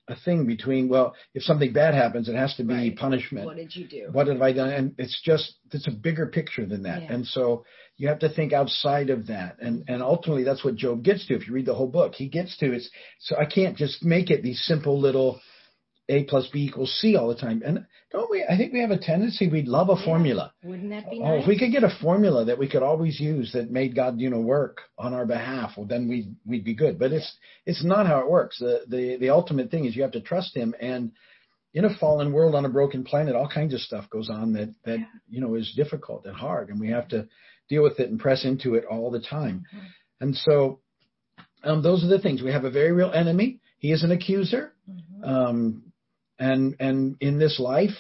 a 0.09 0.15
thing 0.25 0.45
between 0.45 0.89
well 0.89 1.13
if 1.33 1.43
something 1.43 1.71
bad 1.71 1.93
happens 1.93 2.27
it 2.27 2.35
has 2.35 2.53
to 2.55 2.63
be 2.63 2.73
Right. 2.73 2.95
punishment 2.97 3.45
What 3.45 3.55
did 3.57 3.75
you 3.75 3.87
do? 3.87 4.09
what 4.11 4.27
have 4.27 4.41
I 4.41 4.51
done? 4.53 4.69
And 4.77 4.95
it's 4.97 5.21
just 5.23 5.53
it's 5.71 5.87
a 5.87 5.91
bigger 5.91 6.25
picture 6.27 6.65
than 6.65 6.83
that. 6.83 7.03
Yeah. 7.03 7.13
And 7.13 7.25
so 7.27 7.63
you 7.97 8.07
have 8.07 8.19
to 8.19 8.29
think 8.29 8.51
outside 8.53 9.09
of 9.09 9.27
that. 9.27 9.57
And 9.59 9.83
and 9.87 10.01
ultimately 10.01 10.43
that's 10.43 10.63
what 10.65 10.75
Job 10.75 11.03
gets 11.03 11.25
to. 11.27 11.35
If 11.35 11.47
you 11.47 11.53
read 11.53 11.65
the 11.67 11.75
whole 11.75 11.87
book, 11.99 12.15
he 12.15 12.27
gets 12.27 12.57
to 12.57 12.73
it's 12.73 12.89
so 13.19 13.35
I 13.37 13.45
can't 13.45 13.77
just 13.77 14.03
make 14.03 14.29
it 14.31 14.41
these 14.41 14.61
simple 14.65 14.99
little 14.99 15.39
A 16.09 16.23
plus 16.25 16.47
B 16.51 16.65
equals 16.65 16.91
C 16.99 17.15
all 17.15 17.27
the 17.29 17.35
time. 17.35 17.61
And 17.65 17.85
don't 18.11 18.29
we 18.31 18.43
I 18.43 18.57
think 18.57 18.73
we 18.73 18.79
have 18.81 18.91
a 18.91 18.97
tendency 18.97 19.47
we'd 19.47 19.67
love 19.67 19.89
a 19.89 19.93
Yeah. 19.93 20.05
formula. 20.05 20.53
Wouldn't 20.63 20.89
that 20.89 21.09
be 21.09 21.19
Oh, 21.19 21.35
nice? 21.35 21.43
if 21.43 21.47
we 21.47 21.57
could 21.59 21.71
get 21.71 21.83
a 21.83 21.89
formula 22.01 22.45
that 22.45 22.57
we 22.57 22.67
could 22.67 22.81
always 22.83 23.19
use 23.19 23.51
that 23.53 23.69
made 23.71 23.95
God, 23.95 24.19
you 24.19 24.29
know, 24.29 24.39
work 24.41 24.81
on 24.97 25.13
our 25.13 25.25
behalf, 25.25 25.77
well, 25.77 25.85
then 25.85 26.07
we'd 26.09 26.35
we'd 26.45 26.63
be 26.65 26.73
good. 26.73 26.97
But 26.99 27.13
it's 27.13 27.31
it's 27.65 27.83
not 27.83 28.07
how 28.07 28.19
it 28.19 28.29
works. 28.29 28.57
The 28.59 28.83
the 28.87 29.17
the 29.17 29.29
ultimate 29.29 29.69
thing 29.71 29.85
is 29.85 29.95
you 29.95 30.01
have 30.01 30.11
to 30.13 30.21
trust 30.21 30.55
Him. 30.55 30.73
And 30.81 31.11
in 31.75 31.85
a 31.85 31.93
fallen 31.97 32.33
world 32.33 32.55
on 32.55 32.65
a 32.65 32.69
broken 32.69 33.03
planet, 33.03 33.35
all 33.35 33.47
kinds 33.47 33.75
of 33.75 33.81
stuff 33.81 34.09
goes 34.09 34.29
on 34.29 34.53
that 34.53 34.69
that 34.85 34.99
Yeah. 34.99 35.05
you 35.29 35.41
know 35.41 35.53
is 35.55 35.71
difficult 35.75 36.25
and 36.25 36.35
hard, 36.35 36.69
and 36.69 36.79
we 36.79 36.89
have 36.89 37.07
to 37.09 37.27
deal 37.69 37.83
with 37.83 37.99
it 37.99 38.09
and 38.09 38.19
press 38.19 38.43
into 38.45 38.73
it 38.73 38.85
all 38.85 39.11
the 39.11 39.19
time. 39.19 39.63
Mhm. 39.71 39.79
And 40.21 40.35
so, 40.35 40.79
um, 41.63 41.83
those 41.83 42.03
are 42.03 42.07
the 42.07 42.17
things. 42.17 42.41
We 42.41 42.51
have 42.51 42.65
a 42.65 42.71
very 42.71 42.91
real 42.91 43.11
enemy. 43.11 43.59
He 43.77 43.91
is 43.91 44.01
an 44.03 44.09
accuser. 44.11 44.73
Mhm. 44.89 45.23
Um, 45.27 45.83
and 46.39 46.75
and 46.79 47.17
in 47.19 47.37
this 47.37 47.59
life, 47.59 47.95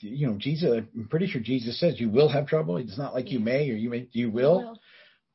you 0.00 0.28
know, 0.28 0.36
Jesus. 0.38 0.82
I'm 0.94 1.08
pretty 1.08 1.26
sure 1.26 1.40
Jesus 1.40 1.78
says 1.78 2.00
you 2.00 2.08
will 2.08 2.28
have 2.28 2.46
trouble. 2.46 2.76
It's 2.78 2.96
not 2.98 3.14
like 3.14 3.30
you 3.30 3.40
may 3.40 3.68
or 3.70 3.74
you 3.74 3.90
may 3.90 4.08
you 4.12 4.30
will, 4.30 4.78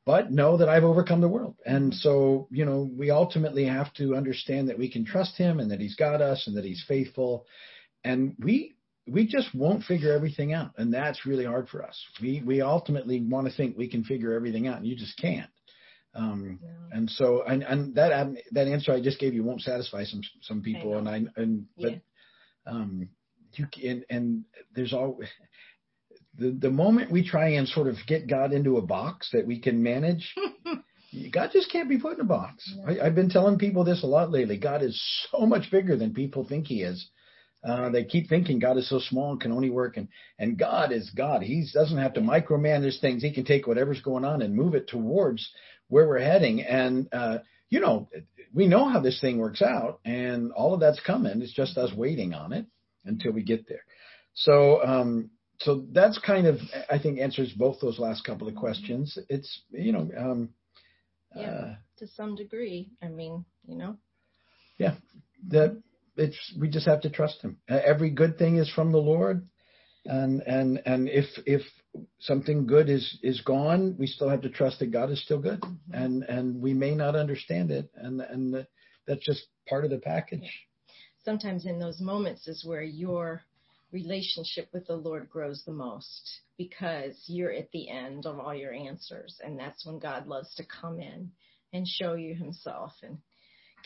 but 0.04 0.32
know 0.32 0.56
that 0.56 0.68
I've 0.68 0.84
overcome 0.84 1.20
the 1.20 1.28
world. 1.28 1.56
And 1.64 1.92
so, 1.94 2.48
you 2.50 2.64
know, 2.64 2.88
we 2.96 3.10
ultimately 3.10 3.64
have 3.66 3.92
to 3.94 4.16
understand 4.16 4.68
that 4.68 4.78
we 4.78 4.90
can 4.90 5.04
trust 5.04 5.36
Him 5.36 5.60
and 5.60 5.70
that 5.70 5.80
He's 5.80 5.96
got 5.96 6.22
us 6.22 6.46
and 6.46 6.56
that 6.56 6.64
He's 6.64 6.84
faithful. 6.88 7.46
And 8.02 8.34
we 8.38 8.74
we 9.06 9.26
just 9.26 9.54
won't 9.54 9.84
figure 9.84 10.12
everything 10.12 10.52
out, 10.52 10.72
and 10.78 10.92
that's 10.92 11.26
really 11.26 11.44
hard 11.44 11.68
for 11.68 11.84
us. 11.84 11.96
We 12.20 12.42
we 12.44 12.60
ultimately 12.60 13.20
want 13.20 13.46
to 13.48 13.52
think 13.52 13.76
we 13.76 13.88
can 13.88 14.02
figure 14.02 14.32
everything 14.32 14.66
out, 14.66 14.78
and 14.78 14.86
you 14.86 14.96
just 14.96 15.16
can't. 15.18 15.50
Um, 16.14 16.58
No. 16.62 16.96
and 16.96 17.10
so, 17.10 17.42
and, 17.42 17.62
and 17.62 17.94
that 17.96 18.34
that 18.52 18.66
answer 18.68 18.92
I 18.92 19.00
just 19.00 19.20
gave 19.20 19.34
you 19.34 19.44
won't 19.44 19.60
satisfy 19.60 20.04
some 20.04 20.22
some 20.42 20.62
people, 20.62 20.96
and. 20.98 21.08
I 21.08 21.16
and 21.36 21.66
but 21.76 21.92
Yeah. 21.92 21.98
Um, 22.66 23.08
you 23.54 23.66
can, 23.66 24.04
and 24.10 24.44
there's 24.74 24.92
all 24.92 25.18
the 26.38 26.50
the 26.50 26.70
moment 26.70 27.10
we 27.10 27.26
try 27.26 27.50
and 27.50 27.66
sort 27.68 27.88
of 27.88 27.96
get 28.06 28.28
God 28.28 28.52
into 28.52 28.76
a 28.76 28.82
box 28.82 29.30
that 29.32 29.46
we 29.46 29.60
can 29.60 29.82
manage, 29.82 30.34
God 31.32 31.50
just 31.52 31.70
can't 31.70 31.88
be 31.88 31.98
put 31.98 32.14
in 32.14 32.20
a 32.20 32.24
box. 32.24 32.70
I, 32.86 33.00
I've 33.00 33.14
been 33.14 33.30
telling 33.30 33.58
people 33.58 33.84
this 33.84 34.02
a 34.02 34.06
lot 34.06 34.30
lately. 34.30 34.58
God 34.58 34.82
is 34.82 35.00
so 35.30 35.46
much 35.46 35.70
bigger 35.70 35.96
than 35.96 36.12
people 36.12 36.46
think 36.46 36.66
He 36.66 36.82
is. 36.82 37.08
Uh, 37.66 37.88
they 37.88 38.04
keep 38.04 38.28
thinking 38.28 38.58
God 38.58 38.76
is 38.76 38.88
so 38.88 39.00
small 39.00 39.32
and 39.32 39.40
can 39.40 39.52
only 39.52 39.70
work, 39.70 39.96
and 39.96 40.08
and 40.38 40.58
God 40.58 40.92
is 40.92 41.10
God. 41.10 41.42
He 41.42 41.66
doesn't 41.72 41.98
have 41.98 42.14
to 42.14 42.20
micromanage 42.20 43.00
things. 43.00 43.22
He 43.22 43.32
can 43.32 43.44
take 43.44 43.66
whatever's 43.66 44.02
going 44.02 44.24
on 44.24 44.42
and 44.42 44.54
move 44.54 44.74
it 44.74 44.88
towards 44.88 45.48
where 45.88 46.06
we're 46.06 46.20
heading. 46.20 46.62
And 46.62 47.08
uh, 47.12 47.38
you 47.70 47.80
know, 47.80 48.08
we 48.54 48.66
know 48.66 48.88
how 48.88 49.00
this 49.00 49.20
thing 49.20 49.38
works 49.38 49.62
out, 49.62 50.00
and 50.04 50.52
all 50.52 50.74
of 50.74 50.80
that's 50.80 51.00
coming. 51.00 51.42
It's 51.42 51.52
just 51.52 51.76
us 51.78 51.92
waiting 51.94 52.34
on 52.34 52.52
it 52.52 52.66
until 53.04 53.32
we 53.32 53.42
get 53.42 53.68
there. 53.68 53.84
So, 54.34 54.84
um, 54.84 55.30
so 55.60 55.84
that's 55.92 56.18
kind 56.18 56.46
of, 56.46 56.58
I 56.90 56.98
think, 56.98 57.18
answers 57.18 57.52
both 57.52 57.80
those 57.80 57.98
last 57.98 58.24
couple 58.24 58.48
of 58.48 58.54
questions. 58.54 59.16
It's, 59.28 59.62
you 59.70 59.92
know, 59.92 60.10
um, 60.16 60.50
Yeah. 61.34 61.42
uh, 61.42 61.74
to 61.98 62.06
some 62.06 62.34
degree. 62.34 62.90
I 63.02 63.08
mean, 63.08 63.44
you 63.66 63.76
know. 63.76 63.96
Yeah, 64.78 64.96
that 65.48 65.80
it's 66.16 66.54
we 66.58 66.68
just 66.68 66.86
have 66.86 67.00
to 67.02 67.10
trust 67.10 67.42
Him. 67.42 67.58
Every 67.68 68.10
good 68.10 68.38
thing 68.38 68.56
is 68.56 68.70
from 68.70 68.92
the 68.92 68.98
Lord, 68.98 69.48
and 70.08 70.42
and 70.42 70.82
and 70.86 71.08
if 71.08 71.26
if 71.46 71.62
something 72.18 72.66
good 72.66 72.88
is 72.88 73.18
is 73.22 73.40
gone, 73.40 73.96
we 73.98 74.06
still 74.06 74.28
have 74.28 74.42
to 74.42 74.50
trust 74.50 74.78
that 74.80 74.92
God 74.92 75.10
is 75.10 75.22
still 75.22 75.38
good, 75.40 75.60
mm-hmm. 75.60 75.94
and 75.94 76.22
and 76.24 76.60
we 76.60 76.74
may 76.74 76.94
not 76.94 77.16
understand 77.16 77.70
it, 77.70 77.90
and 77.94 78.20
and 78.20 78.66
that's 79.06 79.24
just 79.24 79.46
part 79.68 79.84
of 79.84 79.90
the 79.90 79.98
package. 79.98 80.50
Sometimes 81.24 81.66
in 81.66 81.78
those 81.78 82.00
moments 82.00 82.46
is 82.46 82.64
where 82.64 82.82
your 82.82 83.42
relationship 83.92 84.68
with 84.72 84.86
the 84.86 84.96
Lord 84.96 85.28
grows 85.30 85.62
the 85.64 85.72
most 85.72 86.40
because 86.58 87.24
you're 87.26 87.52
at 87.52 87.70
the 87.72 87.88
end 87.88 88.26
of 88.26 88.38
all 88.38 88.54
your 88.54 88.72
answers. 88.72 89.40
And 89.44 89.58
that's 89.58 89.86
when 89.86 89.98
God 89.98 90.26
loves 90.26 90.54
to 90.56 90.64
come 90.64 91.00
in 91.00 91.30
and 91.72 91.86
show 91.86 92.14
you 92.14 92.34
himself 92.34 92.92
and 93.02 93.18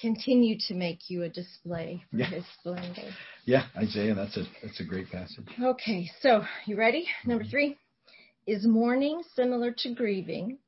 continue 0.00 0.56
to 0.68 0.74
make 0.74 1.10
you 1.10 1.22
a 1.22 1.28
display 1.28 2.02
for 2.10 2.18
Yeah. 2.18 2.26
his 2.26 2.44
splendor. 2.58 3.14
Yeah, 3.44 3.66
Isaiah, 3.76 4.14
that's 4.14 4.36
a 4.36 4.46
that's 4.62 4.80
a 4.80 4.84
great 4.84 5.10
passage. 5.10 5.46
Okay, 5.62 6.10
so 6.20 6.44
you 6.66 6.76
ready? 6.76 7.06
Number 7.24 7.44
three 7.44 7.76
is 8.46 8.66
mourning 8.66 9.22
similar 9.34 9.72
to 9.78 9.94
grieving 9.94 10.58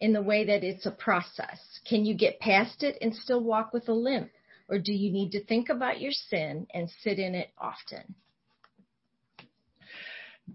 in 0.00 0.12
the 0.12 0.22
way 0.22 0.44
that 0.44 0.62
it's 0.64 0.86
a 0.86 0.90
process. 0.90 1.60
Can 1.88 2.04
you 2.04 2.14
get 2.14 2.38
past 2.40 2.82
it 2.82 2.98
and 3.00 3.14
still 3.14 3.42
walk 3.42 3.72
with 3.72 3.88
a 3.88 3.92
limp? 3.92 4.30
Or 4.68 4.78
do 4.78 4.92
you 4.92 5.12
need 5.12 5.30
to 5.32 5.44
think 5.44 5.68
about 5.68 6.00
your 6.00 6.12
sin 6.12 6.66
and 6.74 6.90
sit 7.02 7.18
in 7.18 7.34
it 7.34 7.50
often? 7.56 8.14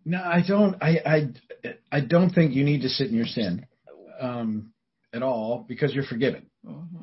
No, 0.06 0.22
I 0.22 0.42
don't. 0.46 0.76
I 0.82 1.00
I 1.06 1.76
I 1.92 2.00
don't 2.02 2.30
think 2.30 2.54
you 2.54 2.64
need 2.64 2.82
to 2.82 2.90
sit 2.90 3.08
in 3.08 3.16
your 3.16 3.26
sin 3.26 3.66
um, 4.20 4.74
at 5.14 5.24
all 5.24 5.66
because 5.68 5.94
you're 5.94 6.04
forgiven. 6.06 6.46
hmm 6.66 7.01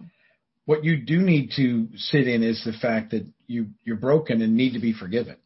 What 0.69 0.85
you 0.85 0.99
do 0.99 1.23
need 1.23 1.53
to 1.57 1.89
sit 1.97 2.29
in 2.29 2.43
is 2.43 2.63
the 2.63 2.75
fact 2.75 3.13
that 3.13 3.27
you 3.47 3.69
you're 3.85 3.97
broken 3.97 4.43
and 4.43 4.55
need 4.55 4.75
to 4.75 4.79
be 4.79 4.93
forgiven. 4.93 5.37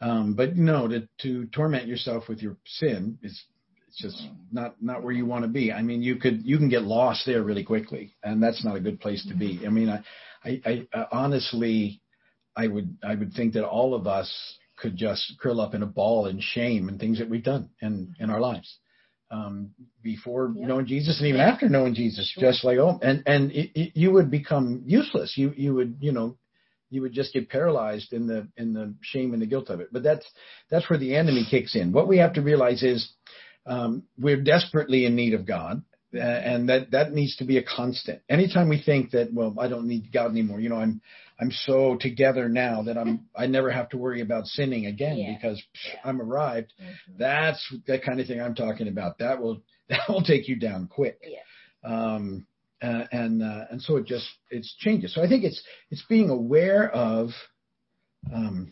Um, 0.00 0.34
but 0.34 0.56
no, 0.56 0.88
to 0.88 1.08
to 1.22 1.46
torment 1.46 1.86
yourself 1.86 2.28
with 2.28 2.42
your 2.42 2.56
sin 2.66 3.16
is 3.22 3.40
it's 3.86 3.98
just 3.98 4.28
not 4.50 4.74
not 4.82 5.04
where 5.04 5.12
you 5.12 5.26
want 5.26 5.44
to 5.44 5.48
be. 5.48 5.72
I 5.72 5.80
mean, 5.82 6.02
you 6.02 6.16
could 6.16 6.44
you 6.44 6.58
can 6.58 6.68
get 6.68 6.82
lost 6.82 7.24
there 7.24 7.44
really 7.44 7.62
quickly, 7.62 8.16
and 8.24 8.42
that's 8.42 8.64
not 8.64 8.74
a 8.74 8.80
good 8.80 8.98
place 8.98 9.24
to 9.28 9.34
be. 9.36 9.60
I 9.64 9.68
mean, 9.68 9.88
I 9.88 10.02
I, 10.44 10.60
I, 10.66 10.88
I 10.92 11.06
honestly, 11.12 12.00
I 12.56 12.66
would 12.66 12.98
I 13.00 13.14
would 13.14 13.32
think 13.32 13.52
that 13.54 13.64
all 13.64 13.94
of 13.94 14.08
us 14.08 14.58
could 14.76 14.96
just 14.96 15.34
curl 15.40 15.60
up 15.60 15.74
in 15.74 15.84
a 15.84 15.86
ball 15.86 16.26
in 16.26 16.40
shame 16.40 16.88
and 16.88 16.98
things 16.98 17.20
that 17.20 17.30
we've 17.30 17.44
done 17.44 17.70
in 17.80 18.16
in 18.18 18.28
our 18.28 18.40
lives 18.40 18.76
um, 19.30 19.70
before 20.02 20.52
Yeah. 20.56 20.66
knowing 20.66 20.86
Jesus 20.86 21.18
and 21.18 21.28
even 21.28 21.40
after 21.40 21.68
knowing 21.68 21.94
Jesus. 21.94 22.28
Sure. 22.28 22.50
Just 22.50 22.64
like 22.64 22.78
oh, 22.78 22.98
and 23.02 23.22
and 23.26 23.50
it, 23.52 23.70
it, 23.74 23.92
you 23.94 24.12
would 24.12 24.30
become 24.30 24.82
useless. 24.86 25.36
You 25.36 25.52
you 25.56 25.74
would 25.74 25.96
you 26.00 26.12
know 26.12 26.36
you 26.90 27.02
would 27.02 27.12
just 27.12 27.32
get 27.32 27.48
paralyzed 27.48 28.12
in 28.12 28.26
the 28.26 28.48
in 28.56 28.72
the 28.72 28.94
shame 29.02 29.32
and 29.32 29.42
the 29.42 29.46
guilt 29.46 29.70
of 29.70 29.80
it. 29.80 29.88
But 29.92 30.02
that's 30.02 30.26
that's 30.70 30.88
where 30.88 30.98
the 30.98 31.16
enemy 31.16 31.46
kicks 31.50 31.74
in. 31.74 31.92
What 31.92 32.08
we 32.08 32.18
have 32.18 32.34
to 32.34 32.42
realize 32.42 32.82
is 32.82 33.12
um, 33.66 34.04
we're 34.18 34.42
desperately 34.42 35.06
in 35.06 35.16
need 35.16 35.34
of 35.34 35.46
God. 35.46 35.82
And 36.12 36.68
that 36.68 36.92
that 36.92 37.12
needs 37.12 37.34
to 37.38 37.44
be 37.44 37.58
a 37.58 37.62
constant. 37.64 38.22
Anytime 38.28 38.68
we 38.68 38.80
think 38.80 39.10
that, 39.10 39.34
well, 39.34 39.56
I 39.58 39.66
don't 39.66 39.88
need 39.88 40.12
God 40.12 40.30
anymore, 40.30 40.60
you 40.60 40.68
know, 40.68 40.76
I'm 40.76 41.00
I'm 41.44 41.50
so 41.50 41.96
together 42.00 42.48
now 42.48 42.82
that 42.84 42.96
I'm 42.96 43.26
I 43.36 43.46
never 43.46 43.70
have 43.70 43.90
to 43.90 43.98
worry 43.98 44.22
about 44.22 44.46
sinning 44.46 44.86
again 44.86 45.16
Yeah. 45.18 45.34
because 45.34 45.58
psh, 45.58 45.96
I'm 46.02 46.20
arrived. 46.22 46.72
Mhm. 46.82 47.18
That's 47.18 47.62
the 47.86 47.98
kind 47.98 48.18
of 48.18 48.26
thing 48.26 48.40
I'm 48.40 48.54
talking 48.54 48.88
about. 48.88 49.18
That 49.18 49.40
will 49.42 49.60
that 49.90 50.00
will 50.08 50.22
take 50.22 50.48
you 50.48 50.56
down 50.56 50.86
quick. 50.88 51.18
Yeah. 51.22 51.40
Um, 51.84 52.46
uh, 52.82 53.04
and 53.12 53.42
uh, 53.42 53.64
and 53.70 53.82
so 53.82 53.96
it 53.98 54.06
just 54.06 54.26
it's 54.50 54.74
changes. 54.78 55.14
So 55.14 55.22
I 55.22 55.28
think 55.28 55.44
it's 55.44 55.62
it's 55.90 56.04
being 56.08 56.30
aware 56.30 56.88
of 56.90 57.28
um, 58.34 58.70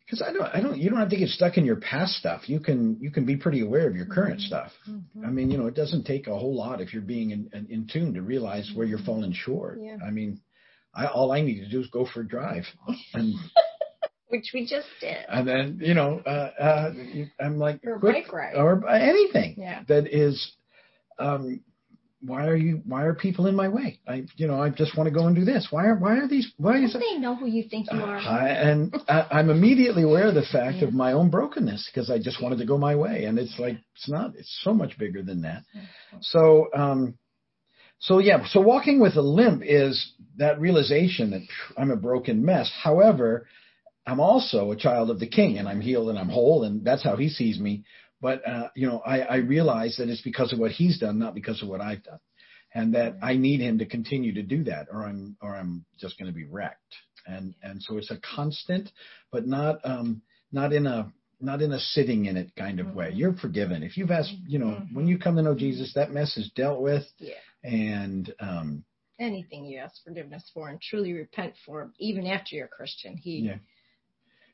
because 0.00 0.22
I 0.22 0.32
don't, 0.32 0.44
I 0.54 0.60
don't, 0.60 0.78
you 0.78 0.88
don't 0.88 1.00
have 1.00 1.08
to 1.10 1.16
get 1.16 1.30
stuck 1.30 1.56
in 1.58 1.64
your 1.64 1.76
past 1.76 2.12
stuff. 2.14 2.48
You 2.48 2.60
can, 2.60 2.96
you 3.00 3.10
can 3.10 3.24
be 3.24 3.36
pretty 3.36 3.60
aware 3.60 3.88
of 3.88 3.96
your 3.96 4.06
current 4.06 4.38
Mhm. 4.38 4.46
stuff. 4.46 4.70
Mhm. 4.88 5.24
I 5.26 5.30
mean, 5.30 5.50
you 5.50 5.58
know, 5.58 5.66
it 5.66 5.74
doesn't 5.74 6.04
take 6.04 6.28
a 6.28 6.38
whole 6.38 6.54
lot 6.54 6.80
if 6.80 6.92
you're 6.92 7.02
being 7.02 7.30
in, 7.32 7.50
in, 7.52 7.66
in 7.66 7.86
tune 7.92 8.14
to 8.14 8.22
realize 8.22 8.70
where 8.72 8.86
you're 8.86 9.00
falling 9.00 9.32
short. 9.32 9.80
Yeah. 9.82 9.96
I 10.06 10.10
mean, 10.12 10.40
I, 10.96 11.06
all 11.06 11.30
I 11.32 11.42
need 11.42 11.60
to 11.60 11.68
do 11.68 11.80
is 11.80 11.88
go 11.88 12.06
for 12.12 12.22
a 12.22 12.26
drive, 12.26 12.64
and 13.14 13.34
Which 14.28 14.50
we 14.52 14.66
just 14.66 14.88
did. 15.00 15.18
and 15.28 15.46
then 15.46 15.78
you 15.80 15.94
know, 15.94 16.20
uh, 16.26 16.50
uh, 16.60 16.92
I'm 17.40 17.58
like, 17.58 17.80
Or 17.86 18.00
quick- 18.00 18.24
bike 18.26 18.32
ride. 18.32 18.56
or 18.56 18.88
anything 18.88 19.54
Yeah. 19.58 19.82
that 19.88 20.06
is, 20.12 20.52
um, 21.20 21.60
why 22.22 22.46
are 22.48 22.56
you, 22.56 22.82
why 22.86 23.04
are 23.04 23.14
people 23.14 23.46
in 23.46 23.54
my 23.54 23.68
way? 23.68 24.00
I, 24.08 24.24
you 24.36 24.48
know, 24.48 24.60
I 24.60 24.70
just 24.70 24.96
want 24.96 25.06
to 25.06 25.14
go 25.14 25.26
and 25.28 25.36
do 25.36 25.44
this. 25.44 25.68
Why 25.70 25.86
are, 25.86 25.94
why 25.94 26.16
are 26.18 26.26
these, 26.26 26.50
why 26.56 26.82
is 26.82 26.92
Don't 26.92 27.00
they 27.02 27.18
know 27.20 27.36
who 27.36 27.46
you 27.46 27.68
think 27.68 27.86
you 27.92 28.00
are? 28.00 28.16
I, 28.16 28.48
and 28.48 28.92
I, 29.08 29.26
I'm 29.30 29.48
immediately 29.50 30.02
aware 30.02 30.26
of 30.26 30.34
the 30.34 30.42
fact 30.50 30.78
Yeah. 30.78 30.88
of 30.88 30.92
my 30.94 31.12
own 31.12 31.30
brokenness 31.30 31.88
because 31.92 32.10
I 32.10 32.18
just 32.18 32.42
wanted 32.42 32.58
to 32.58 32.66
go 32.66 32.78
my 32.78 32.96
way, 32.96 33.26
and 33.26 33.38
it's 33.38 33.56
like 33.60 33.76
it's 33.94 34.08
not. 34.08 34.34
It's 34.34 34.58
so 34.64 34.74
much 34.74 34.98
bigger 34.98 35.22
than 35.22 35.42
that. 35.42 35.62
So, 36.20 36.66
um, 36.74 37.16
so 37.98 38.18
yeah. 38.18 38.46
So 38.46 38.60
walking 38.60 39.00
with 39.00 39.16
a 39.16 39.22
limp 39.22 39.62
is 39.64 40.12
that 40.36 40.60
realization 40.60 41.30
that 41.30 41.40
phew, 41.40 41.74
I'm 41.76 41.90
a 41.90 41.96
broken 41.96 42.44
mess. 42.44 42.70
However, 42.82 43.46
I'm 44.06 44.20
also 44.20 44.70
a 44.70 44.76
child 44.76 45.10
of 45.10 45.18
the 45.18 45.26
King, 45.26 45.58
and 45.58 45.68
I'm 45.68 45.80
healed 45.80 46.08
and 46.10 46.18
I'm 46.18 46.28
whole, 46.28 46.64
and 46.64 46.84
that's 46.84 47.02
how 47.02 47.16
He 47.16 47.28
sees 47.28 47.58
me. 47.58 47.84
But 48.20 48.46
uh, 48.48 48.68
you 48.74 48.86
know, 48.86 49.00
I, 49.04 49.20
I 49.20 49.36
realize 49.36 49.96
that 49.98 50.08
it's 50.08 50.22
because 50.22 50.52
of 50.52 50.58
what 50.58 50.70
He's 50.72 50.98
done, 50.98 51.18
not 51.18 51.34
because 51.34 51.62
of 51.62 51.68
what 51.68 51.80
I've 51.80 52.02
done, 52.04 52.20
and 52.74 52.94
that 52.94 53.16
I 53.22 53.36
need 53.36 53.60
Him 53.60 53.78
to 53.78 53.86
continue 53.86 54.32
to 54.34 54.42
do 54.42 54.64
that, 54.64 54.88
or 54.92 55.04
I'm 55.04 55.36
or 55.42 55.54
I'm 55.56 55.84
just 55.98 56.18
going 56.18 56.30
to 56.30 56.34
be 56.36 56.44
wrecked. 56.44 56.94
And 57.26 57.54
and 57.62 57.82
so 57.82 57.96
it's 57.98 58.10
a 58.10 58.18
constant, 58.34 58.90
but 59.32 59.46
not 59.46 59.80
um 59.84 60.22
not 60.52 60.72
in 60.72 60.86
a 60.86 61.12
not 61.40 61.60
in 61.60 61.72
a 61.72 61.78
sitting 61.80 62.26
in 62.26 62.36
it 62.36 62.54
kind 62.56 62.78
of 62.80 62.94
way. 62.94 63.10
Mhm. 63.10 63.18
You're 63.18 63.32
forgiven 63.34 63.82
if 63.82 63.96
you've 63.98 64.10
asked. 64.10 64.32
You 64.46 64.58
know, 64.60 64.66
Mhm. 64.66 64.94
when 64.94 65.06
you 65.08 65.18
come 65.18 65.36
to 65.36 65.42
know 65.42 65.54
Jesus, 65.54 65.92
that 65.94 66.12
mess 66.12 66.36
is 66.36 66.50
dealt 66.52 66.80
with, 66.80 67.04
Yeah. 67.18 67.34
And 67.66 68.32
um 68.40 68.84
Anything 69.18 69.64
you 69.64 69.78
ask 69.78 70.04
forgiveness 70.04 70.50
for 70.52 70.68
and 70.68 70.80
truly 70.80 71.14
repent 71.14 71.54
for, 71.64 71.90
even 71.98 72.26
after 72.26 72.54
you're 72.54 72.66
a 72.66 72.68
Christian, 72.68 73.16
He 73.16 73.38
Yeah. 73.38 73.56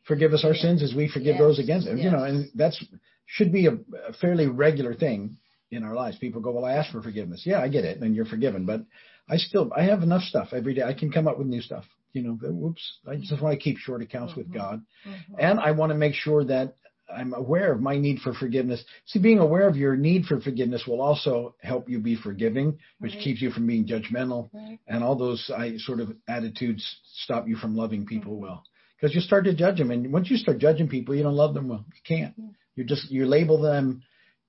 forgive 0.05 0.33
us 0.33 0.45
our 0.45 0.55
Yeah. 0.55 0.63
sins 0.63 0.83
as 0.83 0.95
we 0.95 1.09
forgive 1.09 1.35
Yes, 1.35 1.41
those 1.41 1.59
against 1.59 1.89
us. 1.89 1.99
You 1.99 2.11
know, 2.11 2.25
and 2.25 2.49
that's 2.55 2.83
should 3.27 3.53
be 3.53 3.67
a, 3.67 3.79
a 4.07 4.13
fairly 4.15 4.47
regular 4.47 4.95
thing 4.95 5.37
in 5.71 5.83
our 5.85 5.95
lives. 5.95 6.19
People 6.19 6.41
go, 6.41 6.53
"Well, 6.53 6.65
I 6.65 6.75
ask 6.75 6.93
for 6.93 7.03
forgiveness." 7.03 7.45
Yeah, 7.45 7.61
I 7.61 7.69
get 7.69 7.85
it, 7.85 8.01
and 8.01 8.15
you're 8.15 8.25
forgiven. 8.25 8.67
But 8.67 8.85
I 9.29 9.37
still, 9.37 9.71
I 9.77 9.83
have 9.83 10.03
enough 10.03 10.23
stuff 10.23 10.53
every 10.53 10.75
day. 10.75 10.83
I 10.83 10.95
can 10.95 11.11
come 11.11 11.27
up 11.29 11.39
with 11.39 11.47
new 11.49 11.61
stuff. 11.61 11.85
You 12.13 12.23
know, 12.23 12.35
whoops. 12.35 12.99
I 13.07 13.17
just 13.17 13.41
want 13.43 13.55
to 13.59 13.63
keep 13.63 13.79
short 13.79 14.03
accounts 14.03 14.37
with 14.37 14.49
Mhm. 14.49 14.55
God, 14.55 14.85
Mhm. 15.07 15.37
and 15.39 15.61
I 15.61 15.71
want 15.73 15.91
to 15.91 15.99
make 15.99 16.15
sure 16.15 16.45
that 16.45 16.77
I'm 17.17 17.35
aware 17.35 17.73
of 17.73 17.81
my 17.81 17.97
need 17.99 18.21
for 18.21 18.33
forgiveness. 18.35 18.85
See, 19.07 19.19
being 19.19 19.39
aware 19.39 19.69
of 19.69 19.77
your 19.77 19.97
need 19.97 20.25
for 20.27 20.41
forgiveness 20.41 20.87
will 20.87 21.01
also 21.01 21.55
help 21.63 21.89
you 21.89 21.99
be 21.99 22.17
forgiving, 22.17 22.79
which 22.99 23.15
Right. 23.15 23.23
keeps 23.23 23.43
you 23.43 23.51
from 23.51 23.67
being 23.67 23.87
judgmental 23.87 24.51
Right. 24.53 24.79
and 24.87 25.05
all 25.05 25.17
those 25.17 25.51
I, 25.51 25.77
sort 25.79 26.01
of 26.01 26.13
attitudes 26.29 26.85
stop 27.25 27.47
you 27.49 27.57
from 27.57 27.77
loving 27.77 28.07
people 28.07 28.37
well 28.39 28.65
because 29.01 29.15
you 29.15 29.21
start 29.21 29.45
to 29.45 29.55
judge 29.55 29.79
them 29.79 29.91
and 29.91 30.13
once 30.13 30.31
you 30.31 30.37
start 30.37 30.59
judging 30.59 30.89
people 30.89 31.15
you 31.15 31.23
don't 31.23 31.35
love 31.35 31.55
them 31.55 31.69
well 31.69 31.85
you 31.95 32.01
can't 32.05 32.35
Yeah. 32.37 32.49
you 32.77 32.85
just 32.85 33.11
you 33.11 33.27
label 33.27 33.61
them 33.61 34.03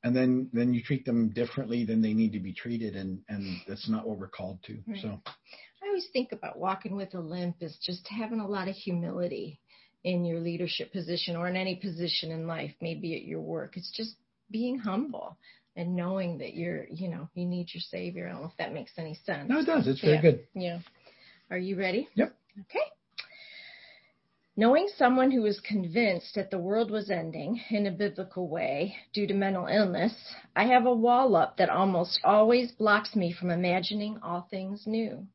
and 0.03 0.15
then 0.15 0.49
then 0.53 0.73
you 0.73 0.81
treat 0.83 1.05
them 1.05 1.29
differently 1.29 1.85
than 1.85 2.01
they 2.01 2.13
need 2.13 2.33
to 2.33 2.39
be 2.39 2.53
treated 2.53 2.95
and 2.95 3.19
and 3.29 3.43
that's 3.67 3.87
not 3.89 4.07
what 4.07 4.17
we're 4.19 4.27
called 4.29 4.61
to 4.63 4.77
Right. 4.87 5.01
so 5.01 5.21
I 5.83 5.87
always 5.87 6.07
think 6.13 6.31
about 6.31 6.57
walking 6.59 6.95
with 6.95 7.13
a 7.13 7.19
limp 7.19 7.57
is 7.61 7.77
just 7.81 8.07
having 8.07 8.39
a 8.39 8.47
lot 8.47 8.67
of 8.67 8.75
humility 8.75 9.59
in 10.03 10.25
your 10.25 10.39
leadership 10.39 10.91
position 10.91 11.35
or 11.35 11.47
in 11.47 11.55
any 11.55 11.75
position 11.75 12.31
in 12.31 12.45
life, 12.47 12.71
maybe 12.81 13.15
at 13.15 13.23
your 13.23 13.41
work. 13.41 13.77
It's 13.77 13.91
just 13.95 14.15
being 14.51 14.77
humble 14.77 15.37
and 15.75 15.95
knowing 15.95 16.37
that 16.39 16.53
you're, 16.53 16.85
you 16.89 17.07
know, 17.07 17.29
you 17.33 17.45
need 17.45 17.67
your 17.73 17.81
savior. 17.81 18.27
I 18.27 18.31
don't 18.33 18.41
know 18.41 18.47
if 18.47 18.57
that 18.57 18.73
makes 18.73 18.91
any 18.97 19.15
sense. 19.25 19.49
no 19.49 19.59
it 19.59 19.65
does 19.65 19.87
it's 19.87 20.01
very 20.01 20.15
Yeah. 20.15 20.21
good 20.21 20.39
Yeah. 20.53 20.79
Are 21.49 21.57
you 21.57 21.77
ready? 21.77 22.07
Yep. 22.15 22.35
Okay. 22.61 22.79
Knowing 24.55 24.87
someone 24.97 25.31
who 25.31 25.41
was 25.41 25.59
convinced 25.61 26.35
that 26.35 26.51
the 26.51 26.59
world 26.59 26.91
was 26.91 27.09
ending 27.09 27.59
in 27.71 27.87
a 27.87 27.91
biblical 27.91 28.47
way 28.47 28.95
due 29.11 29.25
to 29.25 29.33
mental 29.33 29.65
illness, 29.65 30.13
I 30.55 30.65
have 30.65 30.85
a 30.85 30.93
wall 30.93 31.35
up 31.35 31.57
that 31.57 31.69
almost 31.69 32.19
always 32.23 32.71
blocks 32.71 33.15
me 33.15 33.31
from 33.33 33.49
imagining 33.49 34.19
all 34.21 34.47
things 34.51 34.83
new. 34.85 35.25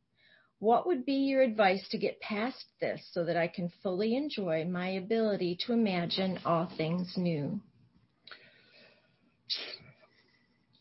What 0.61 0.87
would 0.87 1.05
be 1.05 1.15
your 1.15 1.43
advice 1.43 1.89
to 1.91 1.99
get 1.99 2.21
past 2.21 2.65
this 2.81 3.01
so 3.13 3.25
that 3.25 3.37
I 3.37 3.47
can 3.49 3.71
fully 3.83 4.17
enjoy 4.17 4.65
my 4.65 4.89
ability 4.91 5.59
to 5.67 5.73
imagine 5.73 6.39
all 6.45 6.69
things 6.77 7.15
new? 7.17 7.61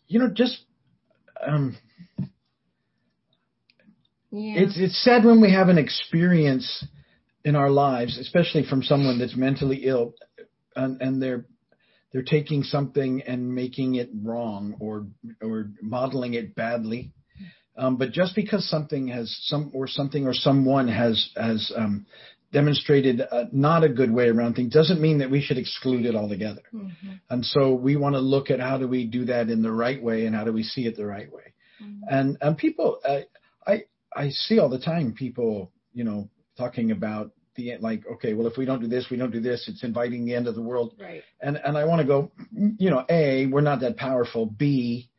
you 0.07 0.19
know 0.19 0.29
just 0.33 0.59
um 1.45 1.77
Yeah. 4.31 4.55
it's 4.61 4.77
it's 4.77 5.03
sad 5.03 5.23
when 5.25 5.41
we 5.41 5.51
have 5.51 5.69
an 5.69 5.77
experience 5.77 6.85
in 7.45 7.55
our 7.55 7.69
lives, 7.69 8.17
especially 8.17 8.63
from 8.65 8.83
someone 8.83 9.19
that's 9.19 9.35
mentally 9.37 9.85
ill, 9.85 10.13
and, 10.75 11.01
and 11.01 11.21
they're 11.21 11.45
they're 12.11 12.23
taking 12.23 12.63
something 12.63 13.21
and 13.21 13.53
making 13.53 13.95
it 13.95 14.09
wrong 14.23 14.75
or 14.79 15.07
or 15.41 15.71
modeling 15.81 16.33
it 16.33 16.55
badly. 16.55 17.13
Um, 17.77 17.95
but 17.97 18.11
just 18.11 18.35
because 18.35 18.67
something 18.69 19.07
has 19.09 19.35
some 19.43 19.71
or 19.73 19.87
something 19.87 20.25
or 20.25 20.33
someone 20.33 20.87
has 20.87 21.29
has 21.35 21.71
um, 21.75 22.05
demonstrated 22.51 23.21
uh, 23.21 23.45
not 23.51 23.83
a 23.83 23.89
good 23.89 24.11
way 24.11 24.29
around 24.29 24.55
things 24.55 24.73
doesn't 24.73 25.01
mean 25.01 25.17
that 25.19 25.29
we 25.29 25.41
should 25.41 25.57
exclude 25.57 26.05
it 26.05 26.15
altogether. 26.15 26.61
Mhm. 26.73 27.19
And 27.29 27.45
so 27.45 27.73
we 27.73 27.95
want 27.97 28.15
to 28.15 28.21
look 28.21 28.49
at 28.49 28.59
how 28.59 28.77
do 28.77 28.87
we 28.87 29.05
do 29.05 29.25
that 29.25 29.49
in 29.49 29.61
the 29.61 29.71
right 29.71 30.01
way 30.01 30.25
and 30.25 30.35
how 30.35 30.43
do 30.45 30.53
we 30.53 30.63
see 30.63 30.85
it 30.87 30.95
the 30.95 31.05
right 31.05 31.31
way 31.31 31.53
Mhm. 31.81 31.99
and 32.09 32.37
and 32.41 32.57
people 32.57 32.99
uh, 33.05 33.19
i 33.67 33.83
i 34.15 34.29
see 34.29 34.57
all 34.59 34.69
the 34.69 34.79
time 34.79 35.13
people 35.13 35.71
you 35.93 36.03
know 36.03 36.29
talking 36.57 36.91
about 36.91 37.31
the 37.55 37.77
like 37.79 38.01
okay 38.13 38.33
well 38.33 38.47
if 38.47 38.57
we 38.57 38.65
don't 38.65 38.81
do 38.81 38.87
this 38.87 39.09
we 39.11 39.17
don't 39.17 39.31
do 39.31 39.39
this 39.39 39.67
it's 39.67 39.83
inviting 39.83 40.25
the 40.25 40.33
end 40.33 40.47
of 40.47 40.55
the 40.55 40.61
world 40.61 40.95
Right. 40.99 41.23
and 41.41 41.57
and 41.57 41.77
i 41.77 41.83
want 41.85 41.99
to 42.01 42.07
go 42.07 42.31
you 42.79 42.89
know 42.89 43.05
a 43.09 43.45
we're 43.47 43.61
not 43.71 43.81
that 43.81 43.97
powerful 43.97 44.45
b 44.47 45.09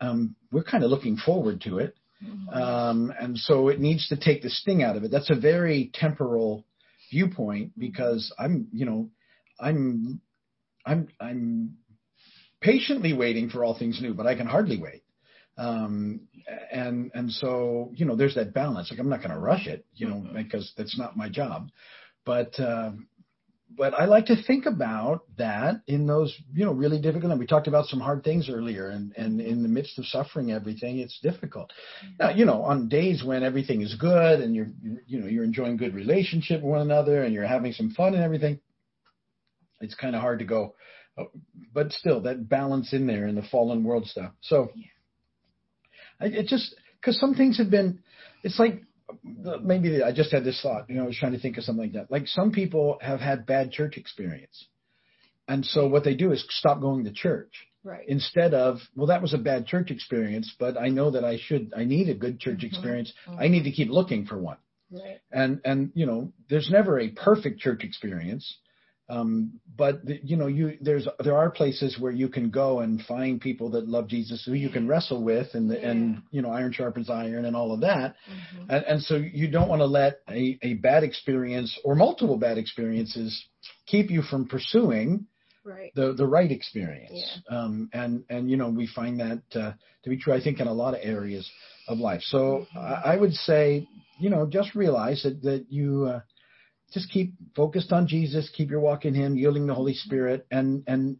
um 0.00 0.34
we're 0.52 0.62
kind 0.64 0.84
of 0.84 0.90
looking 0.90 1.16
forward 1.16 1.60
to 1.62 1.78
it. 1.78 1.94
Mhm. 2.24 2.56
um 2.56 3.12
and 3.20 3.36
so 3.38 3.68
it 3.68 3.78
needs 3.80 4.08
to 4.08 4.16
take 4.16 4.42
the 4.42 4.50
sting 4.50 4.82
out 4.82 4.96
of 4.96 5.04
it. 5.04 5.10
That's 5.10 5.30
a 5.30 5.34
very 5.52 5.90
temporal 5.94 6.64
viewpoint 7.10 7.72
because 7.78 8.32
i'm 8.38 8.68
you 8.72 8.84
know 8.86 9.10
i'm 9.60 10.20
i'm 10.84 11.08
i'm 11.20 11.76
patiently 12.60 13.12
waiting 13.12 13.48
for 13.50 13.64
all 13.64 13.78
things 13.78 14.00
new 14.00 14.14
but 14.14 14.26
i 14.26 14.34
can 14.34 14.46
hardly 14.46 14.78
wait. 14.78 15.02
Um 15.58 16.20
and 16.72 17.10
and 17.14 17.30
so 17.32 17.90
you 17.94 18.04
know 18.06 18.16
there's 18.16 18.34
that 18.34 18.52
balance. 18.52 18.90
Like 18.90 19.00
i'm 19.00 19.08
not 19.08 19.20
going 19.22 19.30
to 19.34 19.38
rush 19.38 19.66
it 19.66 19.84
you 19.94 20.08
know 20.08 20.16
Mhm. 20.16 20.34
because 20.34 20.72
that's 20.76 20.98
not 20.98 21.16
my 21.16 21.28
job. 21.28 21.70
But 22.24 22.58
um 22.60 23.08
but 23.68 23.94
I 23.94 24.04
like 24.04 24.26
to 24.26 24.42
think 24.42 24.66
about 24.66 25.22
that 25.38 25.82
in 25.86 26.06
those, 26.06 26.34
you 26.52 26.64
know, 26.64 26.72
really 26.72 27.00
difficult. 27.00 27.32
And 27.32 27.40
we 27.40 27.46
talked 27.46 27.66
about 27.66 27.86
some 27.86 28.00
hard 28.00 28.22
things 28.22 28.48
earlier, 28.48 28.88
and 28.88 29.12
and 29.16 29.40
in 29.40 29.62
the 29.62 29.68
midst 29.68 29.98
of 29.98 30.06
suffering, 30.06 30.52
everything 30.52 30.98
it's 30.98 31.18
difficult. 31.20 31.72
Mm-hmm. 32.04 32.14
Now, 32.20 32.30
you 32.30 32.44
know, 32.44 32.62
on 32.62 32.88
days 32.88 33.24
when 33.24 33.42
everything 33.42 33.82
is 33.82 33.94
good 33.94 34.40
and 34.40 34.54
you're, 34.54 34.68
you're 35.06 35.20
know, 35.20 35.26
you're 35.26 35.44
enjoying 35.44 35.76
good 35.76 35.94
relationship 35.94 36.62
with 36.62 36.70
one 36.70 36.80
another 36.80 37.22
and 37.22 37.34
you're 37.34 37.46
having 37.46 37.72
some 37.72 37.90
fun 37.90 38.14
and 38.14 38.22
everything, 38.22 38.60
it's 39.80 39.94
kind 39.94 40.14
of 40.14 40.20
hard 40.20 40.38
to 40.38 40.44
go. 40.44 40.74
oh, 41.18 41.30
But 41.74 41.92
still, 41.92 42.20
that 42.22 42.48
balance 42.48 42.92
in 42.92 43.06
there 43.06 43.26
in 43.26 43.34
the 43.34 43.42
fallen 43.42 43.84
world 43.84 44.06
stuff. 44.06 44.32
So. 44.42 44.70
I, 46.18 46.26
it 46.26 46.46
just 46.46 46.74
because 46.98 47.20
some 47.20 47.34
things 47.34 47.58
have 47.58 47.70
been, 47.70 47.98
it's 48.42 48.58
like 48.58 48.82
maybe 49.62 50.02
I 50.02 50.12
just 50.12 50.32
had 50.32 50.44
this 50.44 50.60
thought. 50.62 50.88
You 50.88 50.96
know, 50.96 51.04
I 51.04 51.06
was 51.06 51.16
trying 51.16 51.32
to 51.32 51.38
think 51.38 51.56
of 51.58 51.64
something 51.64 51.84
like 51.84 51.92
that. 51.94 52.10
Like 52.10 52.26
some 52.28 52.50
people 52.52 52.98
have 53.00 53.20
had 53.20 53.46
bad 53.46 53.70
church 53.72 53.96
experience, 53.96 54.66
and 55.48 55.64
so 55.64 55.86
what 55.88 56.04
they 56.04 56.14
do 56.14 56.32
is 56.32 56.44
stop 56.50 56.80
going 56.80 57.04
to 57.04 57.12
church 57.12 57.52
Right. 57.84 58.04
instead 58.08 58.52
of 58.52 58.80
well, 58.96 59.06
that 59.08 59.22
was 59.22 59.32
a 59.32 59.38
bad 59.38 59.66
church 59.66 59.90
experience, 59.92 60.54
but 60.58 60.76
I 60.76 60.88
know 60.88 61.12
that 61.12 61.24
I 61.24 61.36
should, 61.38 61.72
I 61.76 61.84
need 61.84 62.08
a 62.08 62.14
good 62.14 62.40
church 62.40 62.58
Mhm. 62.60 62.64
experience. 62.64 63.12
Mhm. 63.28 63.40
I 63.40 63.48
need 63.48 63.62
to 63.64 63.70
keep 63.70 63.90
looking 63.90 64.26
for 64.26 64.36
one. 64.38 64.56
Right. 64.90 65.20
And 65.30 65.60
and 65.64 65.92
you 65.94 66.06
know, 66.06 66.32
there's 66.48 66.68
never 66.70 66.98
a 66.98 67.08
perfect 67.10 67.60
church 67.60 67.84
experience. 67.84 68.58
Um, 69.08 69.60
but 69.76 70.04
the, 70.04 70.18
you 70.24 70.36
know, 70.36 70.48
you 70.48 70.78
there's 70.80 71.06
there 71.22 71.36
are 71.36 71.50
places 71.50 71.96
where 71.98 72.10
you 72.12 72.28
can 72.28 72.50
go 72.50 72.80
and 72.80 73.00
find 73.02 73.40
people 73.40 73.70
that 73.70 73.86
love 73.88 74.08
Jesus 74.08 74.44
who 74.44 74.54
you 74.54 74.68
can 74.68 74.88
wrestle 74.88 75.22
with, 75.22 75.54
and 75.54 75.70
the, 75.70 75.78
Yeah. 75.78 75.90
and 75.90 76.22
you 76.32 76.42
know, 76.42 76.50
iron 76.50 76.72
sharpens 76.72 77.08
iron, 77.08 77.44
and 77.44 77.54
all 77.54 77.72
of 77.72 77.80
that. 77.82 78.16
Mhm. 78.28 78.66
And, 78.68 78.84
and 78.84 79.02
so 79.02 79.16
you 79.16 79.48
don't 79.48 79.68
want 79.68 79.80
to 79.80 79.86
let 79.86 80.20
a, 80.28 80.58
a 80.62 80.74
bad 80.74 81.04
experience 81.04 81.78
or 81.84 81.94
multiple 81.94 82.36
bad 82.36 82.58
experiences 82.58 83.44
keep 83.86 84.10
you 84.10 84.22
from 84.22 84.48
pursuing 84.48 85.26
Right. 85.64 85.92
the 85.96 86.12
the 86.12 86.26
right 86.26 86.50
experience. 86.50 87.40
Yeah. 87.48 87.58
Um, 87.58 87.90
and 87.92 88.24
and 88.30 88.50
you 88.50 88.56
know 88.56 88.70
we 88.70 88.86
find 88.86 89.18
that 89.20 89.42
uh, 89.54 89.72
to 90.04 90.10
be 90.10 90.16
true. 90.16 90.32
I 90.32 90.40
think 90.40 90.60
in 90.60 90.66
a 90.68 90.72
lot 90.72 90.94
of 90.94 91.00
areas 91.02 91.48
of 91.88 91.98
life. 91.98 92.22
So 92.22 92.66
Mhm. 92.74 92.76
I, 92.76 93.14
I 93.14 93.16
would 93.16 93.34
say 93.34 93.86
you 94.18 94.30
know 94.30 94.46
just 94.46 94.74
realize 94.74 95.22
that 95.24 95.42
that 95.42 95.66
you 95.70 96.06
uh, 96.06 96.20
just 96.96 97.10
keep 97.10 97.34
focused 97.54 97.92
on 97.92 98.08
Jesus, 98.08 98.50
keep 98.56 98.70
your 98.70 98.80
walk 98.80 99.04
in 99.04 99.14
Him, 99.14 99.36
yielding 99.36 99.66
the 99.66 99.74
Holy 99.74 99.92
Spirit, 99.92 100.46
and 100.50 100.82
and 100.86 101.18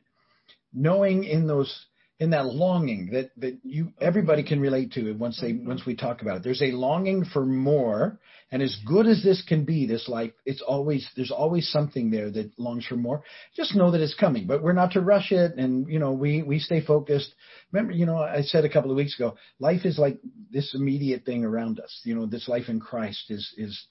knowing 0.73 1.25
in 1.25 1.47
those 1.47 1.87
in 2.19 2.31
that 2.31 2.47
longing 2.47 3.11
that 3.13 3.31
that 3.37 3.59
you 3.63 3.93
everybody 4.01 4.43
can 4.43 4.59
relate 4.59 4.93
to 4.93 5.11
it 5.11 5.19
once 5.19 5.39
they 5.39 5.53
once 5.53 5.85
we 5.85 5.95
talk 5.95 6.23
about 6.23 6.39
it. 6.39 6.43
There's 6.45 6.63
a 6.63 6.73
longing 6.73 7.27
for 7.27 7.45
more, 7.45 8.19
and 8.51 8.63
as 8.63 8.75
good 8.87 9.07
as 9.07 9.23
this 9.23 9.45
can 9.47 9.67
be, 9.67 9.87
this 9.87 10.09
life, 10.09 10.33
it's 10.47 10.63
always 10.63 11.07
there's 11.15 11.31
always 11.31 11.69
something 11.69 12.11
there 12.11 12.31
that 12.31 12.59
longs 12.59 12.87
for 12.87 12.97
more. 12.97 13.23
Just 13.55 13.77
know 13.77 13.91
that 13.91 14.01
it's 14.01 14.15
coming, 14.15 14.47
but 14.47 14.63
we're 14.63 14.73
not 14.73 14.93
to 14.93 15.03
rush 15.03 15.31
it, 15.31 15.57
and 15.59 15.93
you 15.93 15.99
know 15.99 16.13
we 16.13 16.43
we 16.43 16.59
stay 16.59 16.81
focused. 16.81 17.35
Remember, 17.71 17.93
you 17.93 18.07
know, 18.07 18.17
I 18.17 18.41
said 18.41 18.65
a 18.65 18.71
couple 18.71 18.91
of 18.91 18.97
weeks 18.97 19.15
ago, 19.17 19.37
life 19.59 19.85
is 19.85 19.99
like 19.99 20.19
this 20.51 20.75
immediate 20.75 21.27
thing 21.27 21.45
around 21.45 21.81
us. 21.81 22.01
You 22.05 22.15
know, 22.15 22.25
this 22.25 22.49
life 22.49 22.71
in 22.71 22.81
Christ 22.81 23.31
is 23.31 23.53
is 23.59 23.87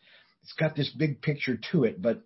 it's 0.45 0.53
got 0.53 0.75
this 0.75 0.91
big 0.95 1.23
picture 1.23 1.57
to 1.71 1.85
it, 1.85 1.99
but 1.99 2.21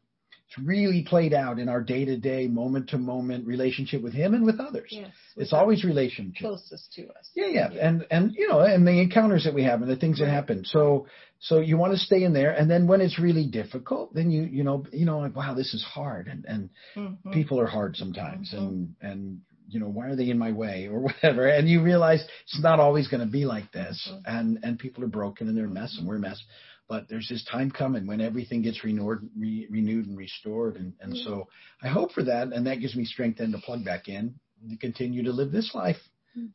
it's 0.45 0.57
really 0.67 1.03
played 1.07 1.33
out 1.33 1.57
in 1.57 1.69
our 1.69 1.79
day 1.79 2.03
to 2.03 2.17
day, 2.17 2.47
moment 2.47 2.89
to 2.89 2.97
moment 2.97 3.47
relationship 3.47 4.01
with 4.01 4.11
Him 4.13 4.33
and 4.33 4.45
with 4.45 4.59
others. 4.59 4.89
Yes. 4.91 5.13
It's 5.37 5.53
always 5.53 5.85
relationship. 5.85 6.41
closest 6.41 6.91
to 6.95 7.03
us. 7.03 7.29
Yeah, 7.33 7.45
yeah, 7.47 7.69
and 7.79 8.05
and 8.11 8.33
you 8.35 8.49
know, 8.49 8.59
and 8.59 8.85
the 8.85 8.99
encounters 8.99 9.45
that 9.45 9.53
we 9.53 9.63
have 9.63 9.81
and 9.81 9.89
the 9.89 9.95
things 9.95 10.19
that 10.19 10.27
happen. 10.27 10.65
So 10.65 11.07
so 11.39 11.59
you 11.61 11.77
want 11.77 11.93
to 11.93 11.97
stay 11.97 12.23
in 12.23 12.33
there, 12.33 12.51
and 12.51 12.69
then 12.69 12.87
when 12.87 12.99
it's 12.99 13.19
really 13.19 13.47
difficult, 13.47 14.13
then 14.13 14.31
you 14.31 14.41
you 14.43 14.65
know 14.65 14.85
you 14.91 15.05
know 15.05 15.19
like 15.19 15.35
wow 15.35 15.53
this 15.53 15.73
is 15.73 15.81
hard, 15.83 16.27
and 16.27 16.43
and 16.45 16.69
Mhm. 16.97 17.31
people 17.31 17.57
are 17.61 17.67
hard 17.67 17.95
sometimes, 17.95 18.51
Mhm. 18.53 18.57
and 18.57 18.95
and 19.01 19.41
you 19.69 19.79
know 19.79 19.87
why 19.89 20.07
are 20.07 20.15
they 20.15 20.29
in 20.29 20.37
my 20.37 20.51
way 20.51 20.87
or 20.87 20.99
whatever, 21.07 21.47
and 21.47 21.67
you 21.69 21.81
realize 21.81 22.23
it's 22.43 22.61
not 22.61 22.79
always 22.79 23.07
going 23.07 23.25
to 23.25 23.31
be 23.31 23.45
like 23.45 23.71
this, 23.71 24.09
Mhm. 24.11 24.21
and 24.25 24.59
and 24.63 24.79
people 24.79 25.03
are 25.03 25.07
broken 25.07 25.47
and 25.47 25.57
they're 25.57 25.65
a 25.65 25.69
mess 25.69 25.95
and 25.97 26.07
we're 26.07 26.17
a 26.17 26.19
mess. 26.19 26.41
But 26.87 27.07
there's 27.07 27.29
this 27.29 27.45
time 27.45 27.69
coming 27.69 28.07
when 28.07 28.19
everything 28.19 28.63
gets 28.63 28.83
renewed, 28.83 29.29
re, 29.37 29.67
renewed 29.69 30.07
and 30.07 30.17
restored, 30.17 30.75
and 30.77 30.93
and 31.01 31.13
Mhm. 31.13 31.23
so 31.23 31.47
I 31.81 31.87
hope 31.87 32.11
for 32.11 32.23
that, 32.23 32.51
and 32.51 32.65
that 32.67 32.79
gives 32.79 32.95
me 32.95 33.05
strength 33.05 33.37
then 33.37 33.51
to 33.51 33.59
plug 33.59 33.85
back 33.85 34.09
in 34.09 34.33
to 34.69 34.75
continue 34.77 35.23
to 35.23 35.31
live 35.31 35.51
this 35.51 35.73
life 35.73 36.01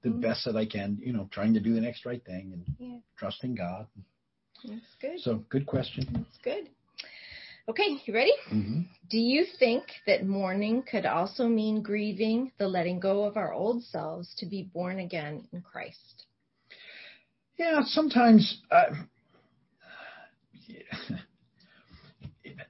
the 0.02 0.10
Mhm. 0.10 0.20
best 0.20 0.44
that 0.44 0.56
I 0.56 0.66
can, 0.66 0.98
you 1.00 1.12
know, 1.12 1.28
trying 1.30 1.54
to 1.54 1.60
do 1.60 1.72
the 1.74 1.80
next 1.80 2.04
right 2.04 2.22
thing 2.24 2.52
and 2.52 2.64
Yeah. 2.78 2.98
trusting 3.16 3.54
God. 3.54 3.86
That's 4.64 4.94
good. 5.00 5.20
So, 5.20 5.44
good 5.48 5.66
question. 5.66 6.06
That's 6.12 6.38
good. 6.38 6.68
Okay, 7.68 7.96
you 8.04 8.12
ready? 8.14 8.32
hmm 8.48 8.80
Do 9.10 9.18
you 9.18 9.44
think 9.58 9.84
that 10.06 10.26
mourning 10.26 10.82
could 10.82 11.06
also 11.06 11.48
mean 11.48 11.82
grieving 11.82 12.52
the 12.58 12.68
letting 12.68 13.00
go 13.00 13.24
of 13.24 13.36
our 13.36 13.52
old 13.52 13.82
selves 13.84 14.34
to 14.38 14.46
be 14.46 14.64
born 14.74 14.98
again 15.00 15.46
in 15.52 15.62
Christ? 15.62 16.26
Yeah, 17.56 17.82
sometimes, 17.84 18.60
uh, 18.70 18.86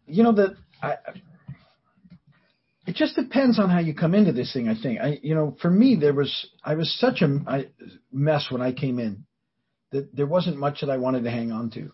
you 0.07 0.23
know, 0.23 0.33
that 0.33 0.57
I. 0.83 0.97
It 2.87 2.95
just 2.97 3.17
depends 3.17 3.59
on 3.59 3.71
how 3.71 3.79
you 3.79 3.95
come 3.95 4.15
into 4.15 4.33
this 4.33 4.53
thing. 4.53 4.69
I 4.69 4.75
think 4.81 5.01
I, 5.01 5.19
you 5.23 5.35
know, 5.35 5.57
for 5.63 5.71
me, 5.71 5.97
there 5.99 6.13
was 6.13 6.49
I 6.63 6.75
was 6.75 6.95
such 7.01 7.23
a 7.23 7.41
I- 7.47 7.71
mess 8.13 8.49
when 8.51 8.61
I 8.61 8.73
came 8.73 8.99
in 8.99 9.25
that 9.91 10.15
there 10.15 10.27
wasn't 10.27 10.59
much 10.59 10.83
that 10.83 10.91
I 10.91 10.99
wanted 10.99 11.25
to 11.25 11.31
hang 11.31 11.51
on 11.51 11.71
to, 11.71 11.91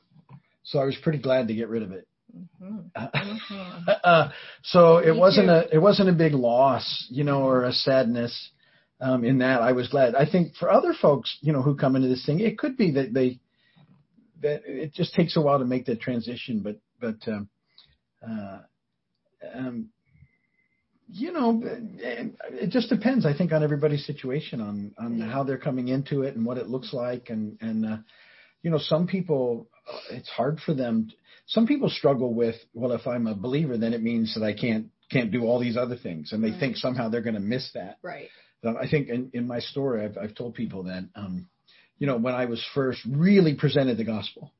so 0.64 0.80
I 0.80 0.84
was 0.84 0.96
pretty 1.02 1.18
glad 1.18 1.48
to 1.48 1.54
get 1.54 1.68
rid 1.68 1.82
of 1.82 1.92
it. 1.92 2.08
Mhm. 2.34 2.90
Mhm. 2.94 3.84
uh, 4.04 4.30
so 4.62 4.98
it 4.98 5.12
Me 5.12 5.18
wasn't 5.18 5.46
too. 5.48 5.52
a 5.52 5.74
it 5.74 5.78
wasn't 5.78 6.08
a 6.08 6.12
big 6.12 6.34
loss, 6.34 7.06
you 7.10 7.24
know, 7.24 7.42
or 7.42 7.64
a 7.64 7.72
sadness. 7.72 8.50
Um, 9.02 9.24
in 9.24 9.38
that, 9.38 9.62
I 9.62 9.72
was 9.72 9.88
glad. 9.88 10.14
I 10.14 10.26
think 10.30 10.54
for 10.56 10.70
other 10.70 10.92
folks, 10.92 11.38
you 11.40 11.52
know, 11.54 11.62
who 11.62 11.74
come 11.74 11.96
into 11.96 12.08
this 12.08 12.24
thing, 12.26 12.40
it 12.40 12.58
could 12.58 12.76
be 12.76 12.90
that 12.92 13.14
they 13.14 13.40
that 14.42 14.62
it 14.66 14.92
just 14.92 15.14
takes 15.14 15.36
a 15.36 15.40
while 15.40 15.58
to 15.58 15.64
make 15.64 15.86
that 15.86 16.00
transition. 16.00 16.60
But 16.60 16.76
but 17.00 17.26
um, 17.32 17.48
uh, 18.26 18.58
um, 19.54 19.88
you 21.08 21.32
know, 21.32 21.60
it, 21.64 22.34
it 22.52 22.70
just 22.70 22.88
depends. 22.90 23.24
I 23.26 23.36
think 23.36 23.52
on 23.52 23.62
everybody's 23.64 24.04
situation, 24.06 24.60
on 24.60 24.92
on 24.98 25.18
Yeah. 25.18 25.26
how 25.26 25.44
they're 25.44 25.58
coming 25.58 25.88
into 25.88 26.22
it 26.22 26.36
and 26.36 26.44
what 26.44 26.58
it 26.58 26.68
looks 26.68 26.92
like, 26.92 27.30
and 27.30 27.56
and 27.62 27.86
uh, 27.86 27.96
you 28.62 28.70
know, 28.70 28.78
some 28.78 29.06
people 29.06 29.66
it's 30.10 30.28
hard 30.28 30.60
for 30.60 30.74
them. 30.74 31.10
Some 31.50 31.66
people 31.66 31.90
struggle 31.90 32.32
with, 32.32 32.54
well, 32.74 32.92
if 32.92 33.08
I'm 33.08 33.26
a 33.26 33.34
believer, 33.34 33.76
then 33.76 33.92
it 33.92 34.02
means 34.02 34.34
that 34.34 34.44
I 34.44 34.52
can't 34.54 34.86
can't 35.10 35.32
do 35.32 35.42
all 35.42 35.58
these 35.58 35.76
other 35.76 35.96
things, 35.96 36.32
and 36.32 36.42
they 36.44 36.52
Right. 36.52 36.60
think 36.60 36.76
somehow 36.76 37.08
they're 37.08 37.20
going 37.20 37.34
to 37.34 37.40
miss 37.40 37.68
that. 37.74 37.98
Right. 38.00 38.28
Um, 38.62 38.76
I 38.80 38.88
think 38.88 39.08
in, 39.08 39.30
in 39.32 39.48
my 39.48 39.58
story, 39.58 40.04
I've, 40.04 40.16
I've 40.16 40.36
told 40.36 40.54
people 40.54 40.84
that, 40.84 41.02
um, 41.16 41.48
you 41.98 42.06
know, 42.06 42.16
when 42.16 42.32
I 42.32 42.44
was 42.44 42.64
first 42.72 43.00
really 43.04 43.54
presented 43.56 43.96
the 43.96 44.04
gospel 44.04 44.52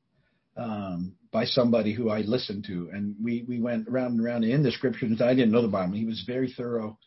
um, 0.57 1.15
by 1.31 1.45
somebody 1.45 1.93
who 1.93 2.09
I 2.09 2.21
listened 2.21 2.65
to, 2.65 2.89
and 2.91 3.15
we 3.23 3.45
we 3.47 3.61
went 3.61 3.87
around 3.87 4.11
and 4.13 4.25
around 4.25 4.43
in 4.43 4.61
the 4.61 4.71
scriptures. 4.71 5.21
I 5.21 5.33
didn't 5.33 5.51
know 5.53 5.61
the 5.61 5.69
Bible. 5.69 5.95
He 5.95 6.05
was 6.05 6.25
very 6.27 6.51
thorough, 6.51 6.97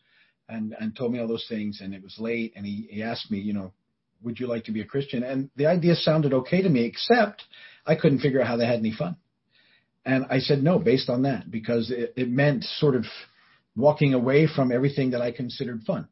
and 0.49 0.75
and 0.79 0.95
told 0.95 1.13
me 1.13 1.19
all 1.19 1.27
those 1.27 1.45
things. 1.47 1.81
And 1.81 1.93
it 1.93 2.01
was 2.01 2.15
late, 2.17 2.53
and 2.55 2.65
he 2.65 2.87
he 2.89 3.03
asked 3.03 3.29
me, 3.29 3.37
you 3.37 3.53
know, 3.53 3.71
would 4.23 4.39
you 4.39 4.47
like 4.47 4.63
to 4.63 4.71
be 4.71 4.81
a 4.81 4.85
Christian? 4.85 5.21
And 5.23 5.51
the 5.55 5.67
idea 5.67 5.93
sounded 5.93 6.33
okay 6.33 6.63
to 6.63 6.69
me, 6.69 6.85
except 6.85 7.43
I 7.85 7.93
couldn't 7.93 8.21
figure 8.21 8.41
out 8.41 8.47
how 8.47 8.57
they 8.57 8.65
had 8.65 8.79
any 8.79 8.91
fun. 8.91 9.17
And 10.05 10.25
I 10.29 10.39
said 10.39 10.61
no, 10.63 10.77
based 10.79 11.09
on 11.09 11.23
that, 11.23 11.49
because 11.49 11.89
it, 11.91 12.13
it 12.15 12.29
meant 12.29 12.63
sort 12.63 12.95
of 12.95 13.05
walking 13.75 14.13
away 14.13 14.47
from 14.47 14.71
everything 14.71 15.11
that 15.11 15.21
I 15.21 15.31
considered 15.31 15.81
fun, 15.83 16.07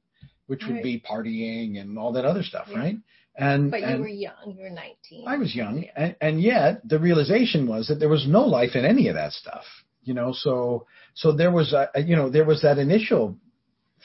which 0.47 0.63
would 0.67 0.82
be 0.82 0.99
partying 1.10 1.79
and 1.79 1.97
all 1.97 2.13
that 2.13 2.25
other 2.25 2.43
stuff, 2.43 2.67
Yeah. 2.69 2.77
right? 2.79 2.95
And 3.36 3.71
But 3.71 3.79
you 3.82 3.88
and 3.88 4.01
were 4.01 4.08
young. 4.08 4.56
You 4.56 4.63
were 4.63 4.69
19. 4.69 5.27
I 5.27 5.38
was 5.38 5.56
young, 5.56 5.86
and, 5.95 6.15
and 6.21 6.41
yet 6.41 6.88
the 6.88 6.99
realization 6.99 7.67
was 7.67 7.88
that 7.88 7.95
there 7.99 8.10
was 8.10 8.27
no 8.27 8.41
life 8.45 8.75
in 8.75 8.86
any 8.86 9.08
of 9.08 9.15
that 9.15 9.32
stuff, 9.34 9.63
you 10.03 10.13
know. 10.13 10.34
So 10.34 10.86
so 11.15 11.32
there 11.32 11.49
was 11.51 11.73
a 11.73 11.89
you 12.01 12.15
know 12.15 12.29
there 12.29 12.45
was 12.45 12.62
that 12.62 12.77
initial 12.77 13.38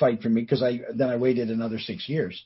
fight 0.01 0.23
for 0.23 0.31
me 0.31 0.41
because 0.41 0.63
I 0.63 0.81
then 0.95 1.11
I 1.11 1.17
waited 1.17 1.51
another 1.51 1.79
six 1.79 2.09
years 2.09 2.43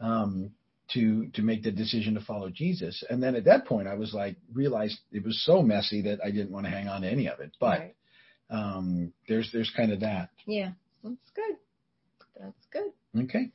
um, 0.00 0.50
to 0.94 1.26
to 1.34 1.42
make 1.42 1.62
the 1.62 1.72
decision 1.72 2.14
to 2.14 2.20
follow 2.20 2.48
Jesus, 2.50 3.02
and 3.10 3.22
then 3.22 3.34
at 3.34 3.44
that 3.44 3.66
point 3.66 3.88
I 3.88 3.94
was 3.94 4.14
like 4.14 4.36
realized 4.52 4.98
it 5.12 5.24
was 5.24 5.42
so 5.44 5.62
messy 5.62 6.02
that 6.02 6.20
I 6.24 6.30
didn't 6.30 6.52
want 6.52 6.66
to 6.66 6.70
hang 6.70 6.88
on 6.88 7.02
to 7.02 7.10
any 7.10 7.28
of 7.28 7.40
it. 7.40 7.52
But 7.58 7.80
Right. 7.80 7.94
um, 8.50 9.12
there's 9.28 9.50
there's 9.52 9.70
kind 9.76 9.92
of 9.92 10.00
that. 10.00 10.30
Yeah. 10.46 10.72
That's 11.02 11.30
good. 11.34 11.56
That's 12.40 12.66
good. 12.72 13.22
Okay. 13.24 13.50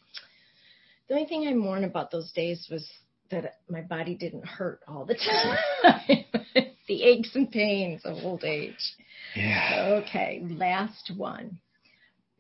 The 1.08 1.14
only 1.16 1.28
thing 1.28 1.48
I 1.48 1.54
mourn 1.54 1.84
about 1.84 2.12
those 2.12 2.32
days 2.32 2.68
was 2.72 2.90
that 3.30 3.60
my 3.70 3.82
body 3.82 4.16
didn't 4.16 4.46
hurt 4.46 4.82
all 4.88 5.06
the 5.06 5.16
time. 5.84 6.26
the 6.88 7.04
aches 7.04 7.36
and 7.36 7.50
pains 7.52 8.02
of 8.06 8.18
old 8.24 8.44
age. 8.44 8.96
Yeah. 9.36 10.02
Okay, 10.04 10.42
last 10.50 11.12
one. 11.16 11.60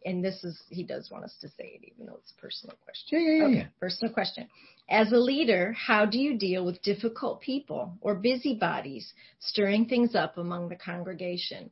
And 0.06 0.24
this 0.24 0.44
is, 0.44 0.60
he 0.70 0.84
does 0.84 1.12
want 1.12 1.24
us 1.26 1.36
to 1.42 1.48
say 1.50 1.80
it, 1.80 1.82
even 1.94 2.08
though 2.08 2.16
it's 2.18 2.32
a 2.38 2.42
personal 2.42 2.76
question. 2.84 3.08
Yeah, 3.12 3.20
yeah, 3.20 3.38
yeah, 3.38 3.46
Okay, 3.46 3.56
yeah. 3.58 3.66
personal 3.80 4.14
question. 4.14 4.48
As 4.90 5.12
a 5.12 5.18
leader, 5.18 5.74
how 5.74 6.06
do 6.06 6.18
you 6.20 6.38
deal 6.38 6.66
with 6.66 6.82
difficult 6.82 7.42
people 7.42 7.98
or 8.02 8.16
busybodies 8.16 9.14
stirring 9.40 9.86
things 9.86 10.16
up 10.16 10.38
among 10.38 10.70
the 10.70 10.76
congregation? 10.76 11.70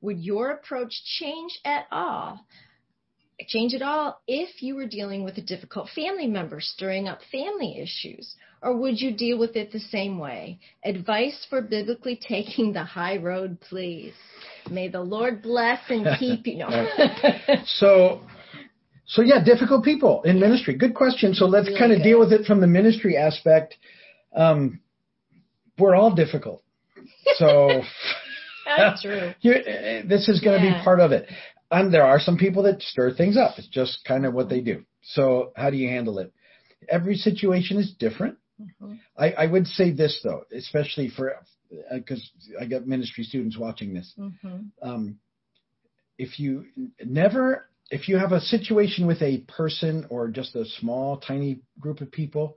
Would 0.00 0.18
your 0.20 0.50
approach 0.50 0.92
change 1.18 1.58
at 1.64 1.86
all? 1.92 2.44
Change 3.48 3.74
at 3.74 3.82
all 3.82 4.20
if 4.26 4.62
you 4.62 4.74
were 4.74 4.86
dealing 4.86 5.24
with 5.24 5.38
a 5.38 5.42
difficult 5.42 5.88
family 5.94 6.26
member 6.26 6.60
stirring 6.60 7.08
up 7.08 7.20
family 7.32 7.78
issues? 7.80 8.34
Or 8.62 8.76
would 8.76 9.00
you 9.00 9.12
deal 9.16 9.38
with 9.38 9.56
it 9.56 9.72
the 9.72 9.80
same 9.80 10.18
way? 10.18 10.58
Advice 10.84 11.46
for 11.48 11.62
biblically 11.62 12.16
taking 12.28 12.72
the 12.72 12.84
high 12.84 13.16
road, 13.16 13.58
please. 13.60 14.12
May 14.70 14.88
the 14.88 15.00
Lord 15.00 15.42
bless 15.42 15.80
and 15.88 16.06
keep 16.18 16.46
you. 16.46 16.58
No. 16.68 16.86
So, 17.64 18.20
so 19.06 19.22
yeah, 19.22 19.42
difficult 19.42 19.82
people 19.84 20.22
in 20.24 20.38
ministry. 20.38 20.76
Good 20.76 20.94
question. 20.94 21.32
So 21.34 21.46
let's 21.46 21.68
Really 21.68 21.78
kind 21.78 21.92
of 21.92 21.98
good. 21.98 22.04
deal 22.04 22.18
with 22.20 22.32
it 22.32 22.44
from 22.44 22.60
the 22.60 22.66
ministry 22.66 23.16
aspect. 23.16 23.76
Um, 24.36 24.80
we're 25.78 25.94
all 25.94 26.14
difficult. 26.14 26.62
So 27.36 27.82
That's 28.76 29.02
true. 29.02 29.32
you 29.40 29.52
uh, 29.52 30.02
this 30.06 30.28
is 30.28 30.40
going 30.40 30.60
to 30.60 30.66
Yeah. 30.66 30.78
be 30.78 30.84
part 30.84 31.00
of 31.00 31.12
it. 31.12 31.26
And 31.70 31.92
there 31.94 32.04
are 32.04 32.18
some 32.18 32.36
people 32.36 32.64
that 32.64 32.82
stir 32.82 33.12
things 33.14 33.36
up. 33.36 33.58
It's 33.58 33.68
just 33.68 34.04
kind 34.04 34.26
of 34.26 34.34
what 34.34 34.48
they 34.48 34.60
do. 34.60 34.84
So 35.02 35.52
how 35.56 35.70
do 35.70 35.76
you 35.76 35.88
handle 35.88 36.18
it? 36.18 36.32
Every 36.88 37.14
situation 37.14 37.78
is 37.78 37.92
different. 37.98 38.36
Mhm. 38.60 38.98
I, 39.16 39.32
I 39.32 39.46
would 39.46 39.66
say 39.66 39.90
this 39.92 40.20
though, 40.22 40.44
especially 40.52 41.08
for 41.08 41.34
because 41.92 42.28
I 42.60 42.66
got 42.66 42.86
ministry 42.86 43.22
students 43.24 43.56
watching 43.56 43.94
this 43.94 44.12
Mhm. 44.18 44.70
um, 44.82 45.18
if 46.18 46.38
you 46.40 46.66
never 47.04 47.68
if 47.90 48.08
you 48.08 48.18
have 48.18 48.32
a 48.32 48.40
situation 48.40 49.06
with 49.06 49.22
a 49.22 49.38
person 49.46 50.06
or 50.10 50.28
just 50.28 50.54
a 50.56 50.64
small 50.64 51.18
tiny 51.18 51.60
group 51.78 52.00
of 52.00 52.10
people 52.10 52.56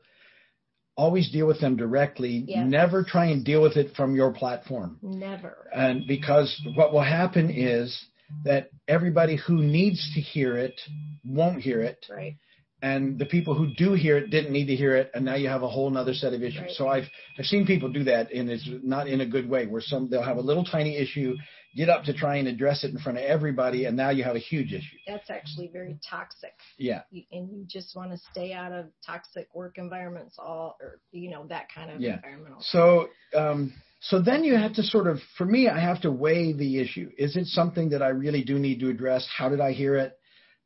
always 0.96 1.32
deal 1.32 1.46
with 1.48 1.60
them 1.60 1.76
directly 1.76 2.44
Yes. 2.48 2.68
never 2.68 3.04
try 3.04 3.26
and 3.28 3.46
deal 3.46 3.62
with 3.62 3.78
it 3.78 3.96
from 3.96 4.16
your 4.16 4.32
platform 4.32 5.00
Never. 5.04 5.70
and 5.74 6.08
because 6.08 6.60
what 6.76 6.92
will 6.92 7.02
happen 7.04 7.50
is 7.52 8.04
that 8.44 8.70
everybody 8.88 9.36
who 9.38 9.56
needs 9.58 10.12
to 10.16 10.22
hear 10.22 10.58
it 10.58 10.80
won't 11.26 11.62
hear 11.62 11.82
it 11.82 12.06
Right. 12.10 12.36
and 12.82 13.18
the 13.18 13.26
people 13.26 13.54
who 13.54 13.74
do 13.76 13.94
hear 13.94 14.18
it 14.18 14.30
didn't 14.30 14.52
need 14.52 14.66
to 14.68 14.76
hear 14.76 14.96
it 14.96 15.12
and 15.14 15.24
now 15.26 15.36
you 15.36 15.48
have 15.50 15.64
a 15.64 15.70
whole 15.70 15.90
nother 15.90 16.14
set 16.14 16.34
of 16.34 16.44
issues 16.44 16.62
Right. 16.62 16.72
so 16.72 16.88
i've 16.88 17.06
i've 17.40 17.46
seen 17.46 17.66
people 17.66 17.90
do 17.90 18.04
that 18.06 18.32
and 18.32 18.50
it's 18.50 18.68
not 18.84 19.08
in 19.08 19.22
a 19.22 19.26
good 19.26 19.50
way 19.50 19.66
where 19.68 19.82
some 19.82 20.10
they'll 20.10 20.24
have 20.24 20.38
a 20.38 20.42
little 20.42 20.66
tiny 20.66 20.98
issue 20.98 21.36
get 21.76 21.90
up 21.90 22.04
to 22.04 22.14
try 22.14 22.36
and 22.36 22.48
address 22.48 22.84
it 22.84 22.92
in 22.92 23.00
front 23.00 23.18
of 23.18 23.24
everybody, 23.24 23.86
and 23.86 23.98
now 23.98 24.12
you 24.12 24.24
have 24.24 24.36
a 24.36 24.40
huge 24.40 24.74
issue. 24.74 24.96
That's 25.08 25.32
actually 25.32 25.70
very 25.74 25.98
toxic. 26.08 26.54
Yeah. 26.78 27.02
You, 27.10 27.24
and 27.32 27.50
you 27.50 27.66
just 27.68 27.96
want 27.96 28.12
to 28.12 28.18
stay 28.32 28.54
out 28.54 28.72
of 28.72 28.86
toxic 29.06 29.48
work 29.56 29.78
environments, 29.80 30.36
all 30.38 30.78
or 30.80 31.00
you 31.12 31.32
know 31.32 31.48
that 31.48 31.70
kind 31.74 31.90
of 31.90 32.00
Yeah. 32.00 32.18
environmental. 32.18 32.60
So, 32.62 33.10
um, 33.36 33.74
so 34.08 34.22
then 34.22 34.44
you 34.44 34.56
have 34.58 34.74
to 34.74 34.84
sort 34.84 35.08
of, 35.08 35.20
for 35.38 35.46
me, 35.46 35.70
I 35.70 35.80
have 35.80 36.02
to 36.02 36.12
weigh 36.12 36.52
the 36.52 36.80
issue. 36.80 37.10
Is 37.18 37.36
it 37.38 37.46
something 37.48 37.90
that 37.90 38.02
I 38.02 38.10
really 38.10 38.44
do 38.44 38.60
need 38.60 38.80
to 38.82 38.90
address? 38.90 39.26
How 39.38 39.48
did 39.50 39.62
I 39.62 39.72
hear 39.72 39.96
it? 39.96 40.18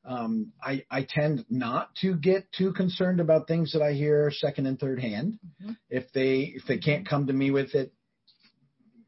Um, 0.03 0.53
I, 0.63 0.83
I 0.89 1.05
tend 1.07 1.45
not 1.49 1.93
to 2.01 2.15
get 2.15 2.47
too 2.57 2.71
concerned 2.73 3.19
about 3.19 3.47
things 3.47 3.73
that 3.73 3.81
I 3.81 3.93
hear 3.93 4.31
second 4.31 4.65
and 4.65 4.79
third 4.79 4.99
hand. 4.99 5.37
Mhm. 5.61 5.75
If 5.89 6.11
they 6.13 6.53
if 6.55 6.63
they 6.67 6.77
can't 6.77 7.07
come 7.07 7.27
to 7.27 7.33
me 7.33 7.51
with 7.51 7.75
it, 7.75 7.91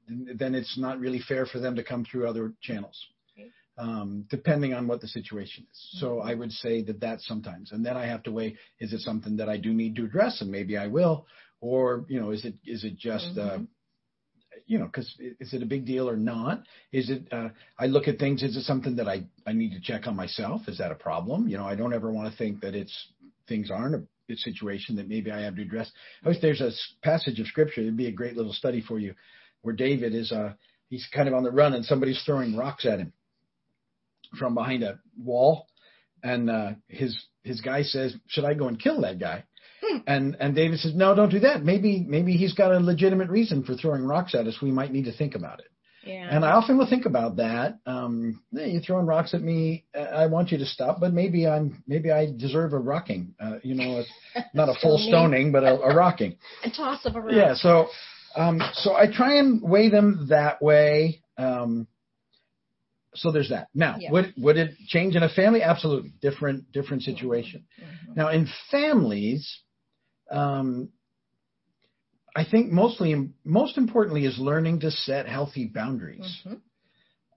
then 0.07 0.55
it's 0.55 0.77
not 0.77 0.99
really 0.99 1.19
fair 1.19 1.45
for 1.45 1.59
them 1.59 1.75
to 1.75 1.83
come 1.83 2.03
through 2.05 2.27
other 2.27 2.53
channels. 2.61 2.97
Okay. 3.37 3.49
Um, 3.77 4.25
depending 4.29 4.73
on 4.73 4.87
what 4.87 4.99
the 4.99 5.07
situation 5.07 5.65
is. 5.71 5.99
So 5.99 6.19
I 6.19 6.33
would 6.33 6.51
say 6.51 6.81
that 6.83 6.99
that's 6.99 7.25
sometimes, 7.25 7.71
and 7.71 7.85
then 7.85 7.95
I 7.95 8.05
have 8.05 8.23
to 8.23 8.31
weigh: 8.31 8.57
is 8.79 8.91
it 8.91 8.99
something 8.99 9.37
that 9.37 9.47
I 9.49 9.57
do 9.57 9.73
need 9.73 9.95
to 9.95 10.03
address, 10.05 10.41
and 10.41 10.51
maybe 10.51 10.75
I 10.77 10.87
will, 10.87 11.27
or 11.61 12.05
you 12.09 12.19
know, 12.19 12.31
is 12.31 12.43
it 12.43 12.55
is 12.65 12.83
it 12.83 12.97
just 12.97 13.37
uh, 13.37 13.59
Mhm. 13.59 13.67
You 14.69 14.77
know, 14.77 14.85
because 14.85 15.11
is 15.39 15.51
it 15.51 15.63
a 15.63 15.65
big 15.65 15.85
deal 15.87 16.07
or 16.07 16.15
not? 16.15 16.61
Is 16.91 17.09
it? 17.09 17.27
Uh, 17.33 17.49
I 17.79 17.87
look 17.87 18.07
at 18.07 18.19
things. 18.19 18.43
Is 18.43 18.55
it 18.55 18.61
something 18.61 18.97
that 18.97 19.07
I 19.09 19.23
I 19.45 19.51
need 19.51 19.71
to 19.71 19.81
check 19.81 20.05
on 20.05 20.15
myself? 20.15 20.61
Is 20.67 20.77
that 20.77 20.91
a 20.91 20.95
problem? 20.95 21.47
You 21.47 21.57
know, 21.57 21.65
I 21.65 21.73
don't 21.73 21.91
ever 21.91 22.11
want 22.11 22.31
to 22.31 22.37
think 22.37 22.61
that 22.61 22.75
it's 22.75 22.95
things 23.47 23.71
aren't 23.71 23.95
a, 23.95 24.03
situation 24.35 24.97
that 24.97 25.09
maybe 25.09 25.31
I 25.31 25.41
have 25.41 25.55
to 25.55 25.63
address. 25.63 25.91
I 26.23 26.29
wish 26.29 26.37
there's 26.39 26.61
a 26.61 26.69
passage 27.01 27.39
of 27.39 27.47
scripture. 27.47 27.81
It'd 27.81 27.97
be 27.97 28.05
a 28.05 28.11
great 28.11 28.37
little 28.37 28.53
study 28.53 28.79
for 28.79 28.99
you, 28.99 29.15
where 29.63 29.73
David 29.73 30.13
is 30.13 30.31
uh 30.31 30.53
he's 30.87 31.07
kind 31.11 31.27
of 31.27 31.33
on 31.33 31.41
the 31.41 31.49
run 31.49 31.73
and 31.73 31.83
somebody's 31.83 32.21
throwing 32.23 32.55
rocks 32.55 32.85
at 32.85 32.99
him 32.99 33.11
from 34.37 34.53
behind 34.53 34.83
a 34.83 34.99
wall, 35.17 35.65
and 36.21 36.47
uh, 36.47 36.73
his 36.87 37.19
his 37.43 37.59
guy 37.61 37.81
says, 37.81 38.15
"Should 38.27 38.45
I 38.45 38.53
go 38.53 38.67
and 38.67 38.79
kill 38.79 39.01
that 39.01 39.17
guy?" 39.17 39.45
And 40.07 40.35
and 40.39 40.55
David 40.55 40.79
says, 40.79 40.93
"No, 40.95 41.15
don't 41.15 41.29
do 41.29 41.39
that. 41.39 41.63
Maybe 41.63 42.05
maybe 42.07 42.33
he's 42.33 42.53
got 42.53 42.71
a 42.71 42.79
legitimate 42.79 43.29
reason 43.29 43.63
for 43.63 43.75
throwing 43.75 44.03
rocks 44.05 44.35
at 44.35 44.47
us. 44.47 44.61
We 44.61 44.71
might 44.71 44.91
need 44.91 45.05
to 45.05 45.11
think 45.13 45.35
about 45.35 45.59
it." 45.59 45.67
Yeah. 46.05 46.27
And 46.31 46.45
I 46.45 46.51
often 46.51 46.77
will 46.77 46.87
think 46.89 47.05
about 47.05 47.35
that. 47.37 47.79
Um, 47.85 48.41
you're 48.51 48.81
throwing 48.81 49.05
rocks 49.05 49.33
at 49.33 49.41
me. 49.41 49.85
I 49.93 50.27
want 50.27 50.51
you 50.51 50.57
to 50.59 50.65
stop, 50.65 50.99
but 50.99 51.13
maybe 51.13 51.45
I'm 51.45 51.83
maybe 51.87 52.09
I 52.09 52.27
deserve 52.31 52.73
a 52.73 52.79
rocking. 52.79 53.35
Uh, 53.39 53.57
you 53.63 53.75
know, 53.75 54.03
a, 54.35 54.41
not 54.53 54.69
a 54.69 54.75
full 54.81 54.97
Stoning. 54.97 55.51
but 55.51 55.63
a, 55.63 55.79
a 55.79 55.95
rocking. 55.95 56.37
a 56.63 56.69
toss 56.69 57.05
of 57.05 57.15
a 57.15 57.21
rock. 57.21 57.33
Yeah. 57.35 57.53
So 57.55 57.87
um, 58.35 58.61
so 58.73 58.95
I 58.95 59.07
try 59.11 59.35
and 59.39 59.61
weigh 59.61 59.89
them 59.89 60.27
that 60.29 60.61
way. 60.61 61.21
Um, 61.37 61.87
so 63.15 63.31
there's 63.31 63.49
that. 63.49 63.67
Now, 63.73 63.97
Yeah. 63.99 64.11
would 64.11 64.33
would 64.37 64.57
it 64.57 64.71
change 64.87 65.15
in 65.15 65.23
a 65.23 65.29
family? 65.29 65.61
Absolutely, 65.63 66.13
different 66.21 66.71
different 66.71 67.03
situation. 67.03 67.65
Mhm. 67.81 68.15
Now, 68.15 68.29
in 68.29 68.47
families, 68.71 69.59
um, 70.31 70.89
I 72.35 72.45
think 72.49 72.71
mostly, 72.71 73.29
most 73.43 73.77
importantly, 73.77 74.25
is 74.25 74.37
learning 74.39 74.81
to 74.81 74.91
set 74.91 75.27
healthy 75.27 75.65
boundaries. 75.65 76.41
Mhm. 76.45 76.61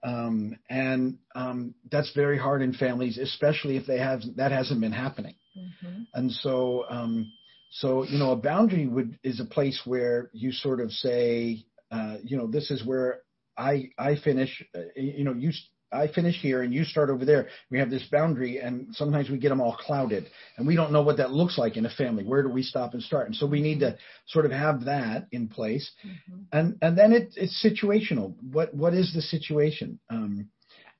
Um, 0.03 0.57
and 0.69 1.17
um, 1.33 1.75
that's 1.89 2.11
very 2.13 2.37
hard 2.37 2.61
in 2.61 2.73
families, 2.73 3.17
especially 3.17 3.77
if 3.77 3.85
they 3.85 3.97
have 3.99 4.21
that 4.35 4.51
hasn't 4.51 4.81
been 4.81 4.91
happening. 4.91 5.35
Mhm. 5.57 6.07
And 6.13 6.31
so, 6.31 6.85
um, 6.89 7.31
so 7.71 8.03
you 8.03 8.19
know, 8.19 8.31
a 8.31 8.35
boundary 8.35 8.87
would 8.87 9.17
is 9.23 9.39
a 9.39 9.45
place 9.45 9.81
where 9.85 10.29
you 10.33 10.51
sort 10.51 10.79
of 10.81 10.91
say, 10.91 11.65
uh, 11.91 12.17
you 12.23 12.37
know, 12.37 12.47
this 12.47 12.69
is 12.69 12.85
where 12.85 13.21
I 13.57 13.89
I 13.97 14.15
finish. 14.15 14.63
Uh, 14.75 14.81
you 14.95 15.23
know, 15.23 15.33
you 15.33 15.51
I 15.93 16.07
finish 16.11 16.35
here 16.41 16.63
and 16.63 16.73
you 16.73 16.83
start 16.83 17.09
over 17.09 17.25
there. 17.25 17.47
We 17.69 17.79
have 17.79 17.89
this 17.89 18.03
boundary, 18.11 18.57
and 18.59 18.93
sometimes 18.95 19.29
we 19.29 19.37
get 19.37 19.49
them 19.49 19.61
all 19.61 19.75
clouded, 19.75 20.27
and 20.57 20.65
we 20.65 20.75
don't 20.75 20.91
know 20.91 21.01
what 21.03 21.17
that 21.17 21.31
looks 21.31 21.57
like 21.57 21.77
in 21.77 21.85
a 21.85 21.89
family. 21.89 22.23
Where 22.23 22.43
do 22.43 22.49
we 22.49 22.63
stop 22.63 22.93
and 22.93 23.03
start? 23.03 23.27
And 23.27 23.35
so 23.35 23.45
we 23.45 23.61
need 23.61 23.79
to 23.81 23.97
sort 24.27 24.45
of 24.45 24.51
have 24.51 24.85
that 24.85 25.27
in 25.31 25.47
place, 25.47 25.91
Mhm. 26.05 26.45
and 26.51 26.77
and 26.81 26.97
then 26.97 27.13
it, 27.13 27.33
it's 27.35 27.63
situational. 27.63 28.35
What 28.51 28.73
what 28.73 28.93
is 28.93 29.13
the 29.13 29.21
situation? 29.21 29.99
Um, 30.09 30.49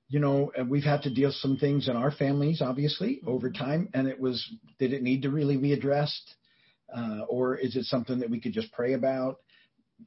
you 0.10 0.20
know, 0.20 0.52
we've 0.68 0.84
had 0.84 1.02
to 1.04 1.10
deal 1.14 1.30
with 1.30 1.36
some 1.38 1.58
things 1.58 1.88
in 1.88 1.96
our 1.96 2.12
families, 2.12 2.62
obviously, 2.62 3.22
over 3.26 3.50
time, 3.50 3.90
and 3.96 4.08
it 4.08 4.20
was 4.20 4.48
did 4.78 4.94
it 4.94 5.02
need 5.02 5.24
to 5.24 5.32
really 5.32 5.58
be 5.58 5.74
addressed, 5.74 6.36
uh, 6.96 7.22
or 7.28 7.56
is 7.58 7.76
it 7.76 7.86
something 7.86 8.20
that 8.20 8.30
we 8.30 8.40
could 8.40 8.54
just 8.54 8.72
pray 8.74 8.94
about? 8.94 9.38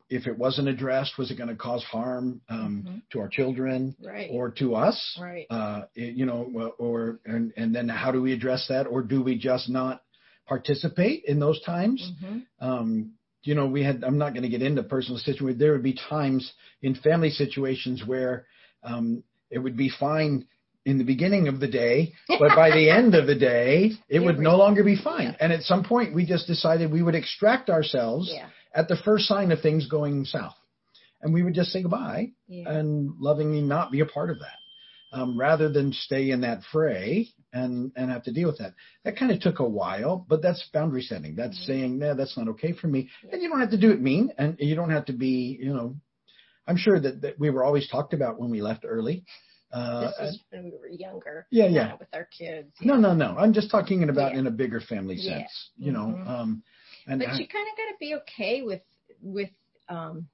If 0.09 0.27
it 0.27 0.37
wasn't 0.39 0.69
addressed, 0.69 1.19
was 1.19 1.31
it 1.31 1.37
going 1.37 1.49
to 1.49 1.57
cause 1.57 1.83
harm 1.85 2.41
um, 2.49 2.85
Mhm. 2.87 3.03
to 3.11 3.21
our 3.21 3.29
children 3.29 3.95
Right. 4.05 4.29
or 4.31 4.51
to 4.53 4.75
us? 4.75 5.19
right. 5.21 5.47
Uh, 5.51 5.83
you 5.95 6.27
know, 6.27 6.73
or 6.79 7.21
and 7.25 7.53
and 7.57 7.75
then 7.75 7.89
how 7.89 8.11
do 8.13 8.21
we 8.23 8.33
address 8.33 8.67
that, 8.69 8.87
or 8.87 9.03
do 9.03 9.23
we 9.23 9.37
just 9.39 9.69
not 9.69 10.03
participate 10.47 11.25
in 11.25 11.39
those 11.41 11.61
times? 11.63 12.13
Mhm. 12.23 12.43
um, 12.61 13.13
you 13.43 13.55
know, 13.55 13.67
we 13.67 13.83
had, 13.85 14.03
I'm 14.03 14.19
not 14.19 14.33
going 14.33 14.43
to 14.43 14.49
get 14.49 14.61
into 14.63 14.83
personal 14.83 15.19
situations. 15.21 15.61
There 15.61 15.71
would 15.73 15.83
be 15.85 15.93
times 15.93 16.53
in 16.83 16.97
family 16.97 17.31
situations 17.31 18.05
where 18.05 18.45
um, 18.83 19.23
it 19.51 19.59
would 19.61 19.77
be 19.77 19.89
fine 19.89 20.47
in 20.85 20.99
the 20.99 21.05
beginning 21.05 21.47
of 21.47 21.61
the 21.61 21.69
day, 21.69 22.13
but 22.29 22.55
by 22.57 22.71
the 22.71 22.91
end 22.91 23.15
of 23.15 23.27
the 23.29 23.35
day, 23.37 23.93
it 24.09 24.19
would 24.25 24.39
no 24.41 24.57
longer 24.57 24.83
be 24.85 24.97
fine. 24.97 25.29
Yeah. 25.29 25.37
And 25.41 25.53
at 25.53 25.63
some 25.63 25.85
point, 25.85 26.13
we 26.15 26.25
just 26.27 26.47
decided 26.49 26.91
we 26.91 27.03
would 27.03 27.15
extract 27.15 27.71
ourselves 27.71 28.31
Yeah. 28.33 28.49
At 28.77 28.87
the 28.89 28.97
first 29.05 29.27
sign 29.27 29.51
of 29.51 29.61
things 29.61 29.89
going 29.89 30.25
south. 30.25 30.55
And 31.23 31.33
we 31.35 31.43
would 31.43 31.55
just 31.55 31.71
say 31.73 31.83
goodbye 31.83 32.33
Yeah. 32.47 32.71
and 32.71 33.11
lovingly 33.19 33.63
not 33.63 33.91
be 33.91 34.01
a 34.01 34.07
part 34.07 34.31
of 34.31 34.39
that. 34.41 34.59
Um, 35.13 35.39
rather 35.39 35.69
than 35.71 35.93
stay 35.93 36.31
in 36.31 36.41
that 36.43 36.63
fray 36.73 37.29
and 37.53 37.91
and 37.97 38.11
have 38.11 38.25
to 38.25 38.33
deal 38.33 38.49
with 38.49 38.59
that. 38.59 38.75
That 39.05 39.17
kind 39.17 39.33
of 39.33 39.41
took 39.41 39.61
a 39.61 39.69
while, 39.69 40.27
but 40.29 40.43
that's 40.43 40.69
boundary 40.75 41.01
setting. 41.03 41.35
That's 41.37 41.59
Mhm. 41.61 41.67
saying, 41.67 41.99
no, 41.99 42.15
that's 42.15 42.37
not 42.37 42.49
okay 42.49 42.73
for 42.73 42.89
me. 42.89 43.09
Yeah. 43.25 43.31
And 43.33 43.43
you 43.43 43.49
don't 43.49 43.61
have 43.61 43.71
to 43.71 43.79
do 43.79 43.93
it 43.93 44.01
mean, 44.03 44.33
and 44.37 44.57
you 44.59 44.75
don't 44.75 44.91
have 44.91 45.07
to 45.07 45.13
be, 45.15 45.59
you 45.61 45.73
know. 45.73 45.97
I'm 46.67 46.77
sure 46.77 46.99
that, 47.01 47.21
that 47.23 47.39
we 47.39 47.49
were 47.51 47.65
always 47.65 47.89
talked 47.89 48.13
about 48.13 48.39
when 48.41 48.51
we 48.51 48.61
left 48.61 48.85
early. 48.87 49.25
Uh, 49.73 50.01
this 50.01 50.15
was 50.21 50.41
when 50.51 50.65
we 50.65 50.71
were 50.73 50.89
younger. 50.89 51.47
yeah, 51.51 51.67
yeah. 51.67 51.95
With 51.99 52.09
our 52.13 52.25
kids. 52.37 52.73
no, 52.83 52.95
yeah. 52.95 53.01
no, 53.01 53.15
no. 53.15 53.37
I'm 53.39 53.53
just 53.53 53.71
talking 53.71 54.09
about 54.09 54.33
Yeah. 54.33 54.41
in 54.41 54.47
a 54.49 54.51
bigger 54.51 54.81
family 54.81 55.15
Yeah. 55.17 55.39
sense, 55.39 55.71
you 55.79 55.93
know. 55.93 56.07
Mhm. 56.09 56.29
Um, 56.29 56.63
and 57.07 57.19
but 57.21 57.29
I- 57.29 57.39
you 57.39 57.47
kind 57.49 57.67
of 57.71 57.77
got 57.77 57.91
to 57.93 57.97
be 58.01 58.15
okay 58.17 58.63
with 58.63 58.83
with 59.23 59.51
um 59.89 60.29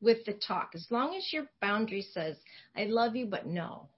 with 0.00 0.24
the 0.24 0.32
talk. 0.34 0.70
As 0.74 0.86
long 0.90 1.14
as 1.14 1.32
your 1.32 1.46
boundary 1.60 2.02
says 2.02 2.36
i 2.76 2.84
love 2.84 3.16
you 3.16 3.26
but 3.26 3.46
no. 3.46 3.88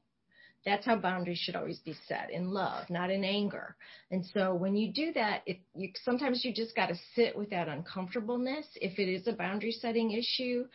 That's 0.67 0.87
how 0.87 0.97
boundaries 0.97 1.39
should 1.39 1.57
always 1.57 1.79
be 1.81 1.95
set 2.09 2.31
in 2.31 2.51
love 2.51 2.89
not 2.91 3.11
in 3.11 3.25
anger. 3.25 3.77
And 4.11 4.25
so 4.25 4.55
when 4.55 4.77
you 4.77 4.93
do 4.93 5.13
that 5.15 5.43
it 5.47 5.61
you 5.75 5.91
sometimes 6.05 6.45
you 6.45 6.53
just 6.55 6.75
got 6.75 6.87
to 6.87 6.97
sit 7.15 7.37
with 7.37 7.51
that 7.51 7.69
uncomfortableness 7.69 8.67
if 8.81 8.99
it 8.99 9.09
is 9.09 9.27
a 9.27 9.33
boundary 9.33 9.73
setting 9.73 10.13
issue. 10.13 10.67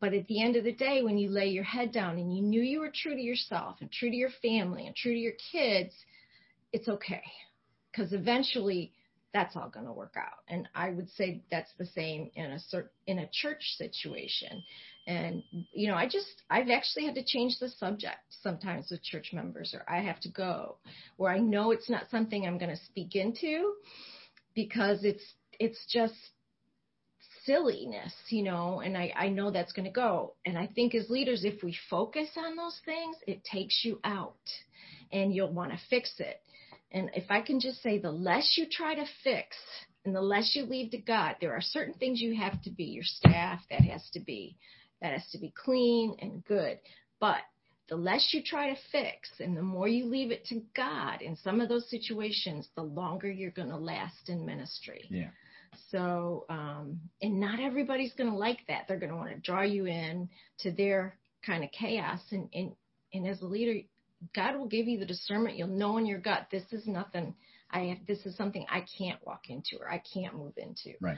But 0.00 0.14
at 0.14 0.26
the 0.26 0.42
end 0.42 0.56
of 0.56 0.64
the 0.64 0.72
day 0.72 1.02
when 1.02 1.18
you 1.18 1.28
lay 1.30 1.48
your 1.48 1.64
head 1.64 1.92
down 1.92 2.18
and 2.18 2.34
you 2.36 2.42
knew 2.42 2.62
you 2.62 2.80
were 2.80 2.92
true 2.94 3.14
to 3.14 3.20
yourself 3.20 3.76
and 3.80 3.90
true 3.90 4.10
to 4.10 4.16
your 4.16 4.30
family 4.42 4.86
and 4.86 4.94
true 4.96 5.12
to 5.12 5.18
your 5.18 5.34
kids 5.52 5.94
it's 6.72 6.88
okay. 6.88 7.22
Because 7.90 8.12
eventually 8.12 8.92
that's 9.32 9.56
all 9.56 9.68
going 9.68 9.86
to 9.86 9.92
work 9.92 10.14
out. 10.16 10.44
And 10.48 10.68
I 10.74 10.90
would 10.90 11.10
say 11.10 11.42
that's 11.50 11.72
the 11.78 11.86
same 11.86 12.30
in 12.34 12.52
a 12.52 12.58
cert, 12.72 12.88
in 13.06 13.20
a 13.20 13.28
church 13.32 13.62
situation. 13.76 14.62
And 15.06 15.42
you 15.72 15.88
know, 15.88 15.94
I 15.94 16.06
just 16.06 16.42
I've 16.50 16.70
actually 16.70 17.06
had 17.06 17.14
to 17.16 17.24
change 17.24 17.58
the 17.58 17.68
subject 17.68 18.20
sometimes 18.42 18.88
with 18.90 19.02
church 19.02 19.30
members, 19.32 19.74
or 19.74 19.84
I 19.88 20.00
have 20.00 20.20
to 20.20 20.28
go 20.28 20.76
where 21.16 21.32
I 21.32 21.38
know 21.38 21.70
it's 21.72 21.90
not 21.90 22.10
something 22.10 22.46
I'm 22.46 22.58
going 22.58 22.70
to 22.76 22.84
speak 22.84 23.16
into 23.16 23.74
because 24.54 25.04
it's 25.04 25.24
it's 25.58 25.84
just 25.90 26.14
silliness, 27.44 28.14
you 28.28 28.42
know, 28.42 28.80
and 28.80 28.96
I, 28.96 29.12
I 29.16 29.28
know 29.28 29.50
that's 29.50 29.72
going 29.72 29.86
to 29.86 29.92
go. 29.92 30.34
And 30.46 30.56
I 30.56 30.66
think 30.66 30.94
as 30.94 31.10
leaders, 31.10 31.44
if 31.44 31.62
we 31.62 31.76
focus 31.90 32.28
on 32.36 32.56
those 32.56 32.80
things, 32.84 33.16
it 33.26 33.42
takes 33.44 33.84
you 33.84 33.98
out 34.04 34.36
and 35.10 35.34
you'll 35.34 35.52
want 35.52 35.72
to 35.72 35.78
fix 35.90 36.14
it. 36.18 36.40
And 36.92 37.10
if 37.14 37.24
I 37.30 37.40
can 37.40 37.58
just 37.58 37.82
say, 37.82 37.98
the 37.98 38.12
less 38.12 38.54
you 38.56 38.66
try 38.70 38.94
to 38.94 39.04
fix 39.24 39.56
and 40.04 40.14
the 40.14 40.20
less 40.20 40.52
you 40.54 40.64
leave 40.64 40.90
to 40.92 40.98
God, 40.98 41.36
there 41.40 41.54
are 41.54 41.62
certain 41.62 41.94
things 41.94 42.20
you 42.20 42.36
have 42.36 42.60
to 42.62 42.70
be. 42.70 42.84
Your 42.84 43.04
staff, 43.04 43.60
that 43.70 43.82
has 43.82 44.08
to 44.12 44.20
be, 44.20 44.56
that 45.00 45.12
has 45.12 45.26
to 45.32 45.38
be 45.38 45.52
clean 45.56 46.16
and 46.20 46.44
good. 46.44 46.78
But 47.18 47.38
the 47.88 47.96
less 47.96 48.30
you 48.32 48.42
try 48.44 48.70
to 48.70 48.80
fix 48.90 49.30
and 49.40 49.56
the 49.56 49.62
more 49.62 49.88
you 49.88 50.06
leave 50.06 50.30
it 50.30 50.44
to 50.46 50.62
God 50.76 51.22
in 51.22 51.36
some 51.36 51.60
of 51.60 51.68
those 51.68 51.88
situations, 51.90 52.68
the 52.76 52.82
longer 52.82 53.30
you're 53.30 53.50
going 53.50 53.70
to 53.70 53.76
last 53.76 54.28
in 54.28 54.44
ministry. 54.44 55.04
Yeah. 55.10 55.30
So, 55.90 56.44
um, 56.50 57.00
and 57.22 57.40
not 57.40 57.60
everybody's 57.60 58.12
going 58.14 58.30
to 58.30 58.36
like 58.36 58.60
that. 58.68 58.84
They're 58.86 58.98
going 58.98 59.10
to 59.10 59.16
want 59.16 59.30
to 59.30 59.40
draw 59.40 59.62
you 59.62 59.86
in 59.86 60.28
to 60.60 60.70
their 60.70 61.16
kind 61.44 61.64
of 61.64 61.70
chaos. 61.70 62.20
And, 62.30 62.48
and, 62.52 62.72
and 63.14 63.26
as 63.26 63.40
a 63.40 63.46
leader, 63.46 63.80
God 64.34 64.56
will 64.56 64.68
give 64.68 64.86
you 64.86 64.98
the 64.98 65.06
discernment. 65.06 65.56
You'll 65.56 65.68
know 65.68 65.98
in 65.98 66.06
your 66.06 66.18
gut, 66.18 66.48
this 66.50 66.64
is 66.72 66.86
nothing. 66.86 67.34
I 67.70 67.80
have, 67.80 67.98
this 68.06 68.24
is 68.26 68.36
something 68.36 68.66
I 68.70 68.84
can't 68.98 69.18
walk 69.26 69.48
into 69.48 69.78
or 69.80 69.90
I 69.90 70.02
can't 70.12 70.36
move 70.36 70.52
into. 70.56 70.96
Right. 71.00 71.16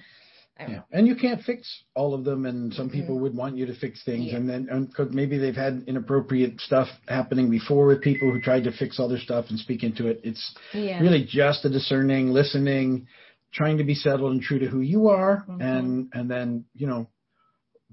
yeah. 0.58 0.82
And 0.92 1.06
you 1.06 1.16
can't 1.16 1.42
fix 1.42 1.82
all 1.94 2.14
of 2.14 2.24
them, 2.24 2.46
and 2.46 2.72
some 2.72 2.88
mm-hmm. 2.88 3.00
people 3.00 3.18
would 3.20 3.34
want 3.34 3.56
you 3.56 3.66
to 3.66 3.74
fix 3.74 4.04
things, 4.04 4.26
yeah. 4.30 4.36
and 4.36 4.48
then 4.48 4.68
and 4.70 4.88
because 4.88 5.12
maybe 5.12 5.36
they've 5.36 5.54
had 5.54 5.84
inappropriate 5.88 6.60
stuff 6.60 6.86
happening 7.08 7.50
before 7.50 7.86
with 7.86 8.02
people 8.02 8.30
who 8.30 8.40
tried 8.40 8.64
to 8.64 8.72
fix 8.72 9.00
other 9.00 9.18
stuff 9.18 9.46
and 9.48 9.58
speak 9.58 9.82
into 9.82 10.06
it. 10.06 10.20
It's 10.22 10.54
yeah. 10.72 11.00
really 11.00 11.26
just 11.28 11.64
a 11.64 11.70
discerning, 11.70 12.28
listening, 12.28 13.08
trying 13.52 13.78
to 13.78 13.84
be 13.84 13.94
settled 13.96 14.30
and 14.30 14.40
true 14.40 14.60
to 14.60 14.66
who 14.66 14.80
you 14.80 15.08
are, 15.08 15.44
mm-hmm. 15.48 15.60
and 15.60 16.10
and 16.12 16.30
then 16.30 16.66
you 16.74 16.86
know 16.86 17.08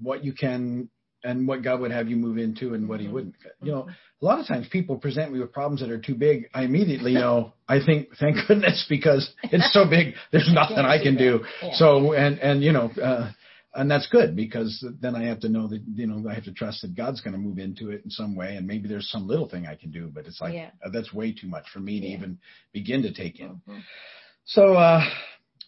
what 0.00 0.24
you 0.24 0.32
can 0.32 0.88
and 1.24 1.46
what 1.46 1.62
God 1.62 1.80
would 1.80 1.90
have 1.90 2.08
you 2.08 2.16
move 2.16 2.38
into 2.38 2.74
and 2.74 2.88
what 2.88 3.00
He 3.00 3.06
mm-hmm. 3.06 3.14
wouldn't. 3.14 3.34
You 3.62 3.72
know, 3.72 3.88
a 4.20 4.24
lot 4.24 4.38
of 4.40 4.46
times 4.46 4.66
people 4.70 4.96
present 4.96 5.32
me 5.32 5.40
with 5.40 5.52
problems 5.52 5.80
that 5.80 5.90
are 5.90 6.00
too 6.00 6.14
big. 6.14 6.48
I 6.54 6.64
immediately 6.64 7.14
know. 7.14 7.52
I 7.68 7.84
think, 7.84 8.08
thank 8.18 8.36
goodness, 8.46 8.86
because 8.88 9.32
it's 9.44 9.72
so 9.72 9.88
big. 9.88 10.14
There's 10.32 10.50
nothing 10.52 10.78
I 10.78 11.02
can 11.02 11.16
do. 11.16 11.40
Yeah. 11.62 11.70
So 11.74 12.12
and 12.12 12.38
and 12.38 12.62
you 12.62 12.72
know. 12.72 12.90
uh 13.02 13.32
and 13.74 13.90
that's 13.90 14.06
good 14.08 14.36
because 14.36 14.84
then 15.00 15.16
I 15.16 15.22
have 15.22 15.40
to 15.40 15.48
know 15.48 15.66
that 15.68 15.82
you 15.94 16.06
know 16.06 16.28
I 16.28 16.34
have 16.34 16.44
to 16.44 16.52
trust 16.52 16.82
that 16.82 16.94
God's 16.94 17.22
going 17.22 17.32
to 17.32 17.38
move 17.38 17.58
into 17.58 17.88
it 17.88 18.02
in 18.04 18.10
some 18.10 18.36
way, 18.36 18.56
and 18.56 18.66
maybe 18.66 18.86
there's 18.86 19.08
some 19.08 19.26
little 19.26 19.48
thing 19.48 19.66
I 19.66 19.76
can 19.76 19.90
do, 19.90 20.10
but 20.12 20.26
it's 20.26 20.42
like 20.42 20.52
yeah. 20.52 20.72
uh, 20.84 20.90
that's 20.90 21.10
way 21.14 21.32
too 21.32 21.46
much 21.46 21.64
for 21.72 21.80
me 21.80 21.98
to 21.98 22.06
yeah. 22.06 22.16
even 22.18 22.38
begin 22.74 23.00
to 23.04 23.14
take 23.14 23.40
in. 23.40 23.48
Mm-hmm. 23.48 23.78
So 24.44 24.74
uh 24.74 25.02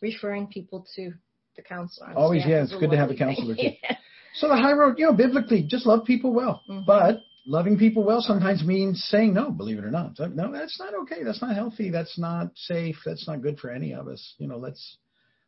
referring 0.02 0.48
people 0.48 0.86
to 0.96 1.14
the 1.56 1.62
counselor. 1.62 2.12
Always, 2.14 2.42
yeah, 2.46 2.62
it's 2.62 2.76
good 2.76 2.90
to 2.90 2.96
have 2.96 3.10
a 3.10 3.16
counselor 3.16 3.54
too. 3.54 3.62
yeah. 3.82 3.96
So 4.34 4.48
the 4.48 4.56
high 4.56 4.72
road, 4.72 4.98
you 4.98 5.06
know, 5.06 5.12
biblically, 5.12 5.62
just 5.62 5.86
love 5.86 6.04
people 6.04 6.32
well. 6.32 6.62
Mm-hmm. 6.68 6.84
But 6.86 7.20
loving 7.46 7.78
people 7.78 8.02
well 8.04 8.20
sometimes 8.20 8.64
means 8.64 9.04
saying 9.08 9.32
no, 9.34 9.50
believe 9.50 9.78
it 9.78 9.84
or 9.84 9.90
not. 9.90 10.18
No, 10.18 10.50
that's 10.52 10.78
not 10.78 10.94
okay. 11.02 11.22
That's 11.22 11.40
not 11.40 11.54
healthy. 11.54 11.90
That's 11.90 12.18
not 12.18 12.50
safe. 12.54 12.96
That's 13.04 13.28
not 13.28 13.42
good 13.42 13.58
for 13.58 13.70
any 13.70 13.94
of 13.94 14.08
us. 14.08 14.34
You 14.38 14.48
know, 14.48 14.56
let's 14.58 14.98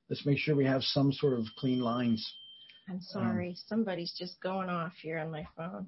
let's 0.09 0.25
make 0.25 0.38
sure 0.38 0.55
we 0.55 0.66
have 0.66 0.83
some 0.83 1.12
sort 1.12 1.38
of 1.38 1.46
clean 1.59 1.81
lines. 1.81 2.35
I'm 2.88 3.01
sorry. 3.01 3.51
Um, 3.51 3.57
Somebody's 3.66 4.14
just 4.16 4.40
going 4.40 4.68
off 4.68 4.92
here 5.03 5.18
on 5.18 5.33
my 5.33 5.46
phone. 5.57 5.87